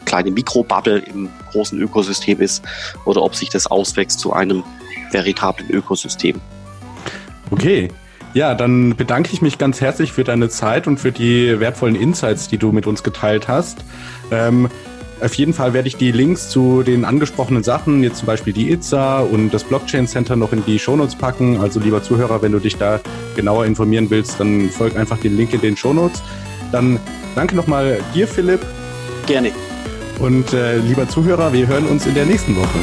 [0.05, 2.65] kleine Mikrobubble im großen Ökosystem ist
[3.05, 4.65] oder ob sich das auswächst zu einem
[5.13, 6.41] veritablen Ökosystem.
[7.51, 7.89] Okay,
[8.35, 12.49] ja, dann bedanke ich mich ganz herzlich für deine Zeit und für die wertvollen Insights,
[12.49, 13.79] die du mit uns geteilt hast.
[14.31, 14.69] Ähm,
[15.21, 18.71] auf jeden Fall werde ich die Links zu den angesprochenen Sachen, jetzt zum Beispiel die
[18.71, 21.61] ITSA und das Blockchain Center noch in die Shownotes packen.
[21.61, 23.01] Also lieber Zuhörer, wenn du dich da
[23.35, 26.23] genauer informieren willst, dann folg einfach den Link in den Shownotes.
[26.71, 27.01] Dann
[27.35, 28.65] danke nochmal dir, Philipp.
[29.27, 29.51] Gerne.
[30.21, 32.79] Und äh, lieber Zuhörer, wir hören uns in der nächsten Woche.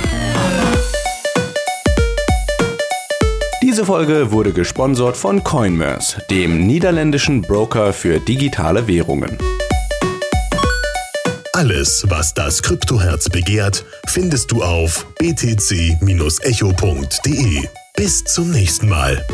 [3.61, 9.37] Diese Folge wurde gesponsert von Coinmerse, dem niederländischen Broker für digitale Währungen.
[11.53, 15.97] Alles, was das Kryptoherz begehrt, findest du auf btc-echo.de.
[17.95, 19.25] Bis zum nächsten Mal.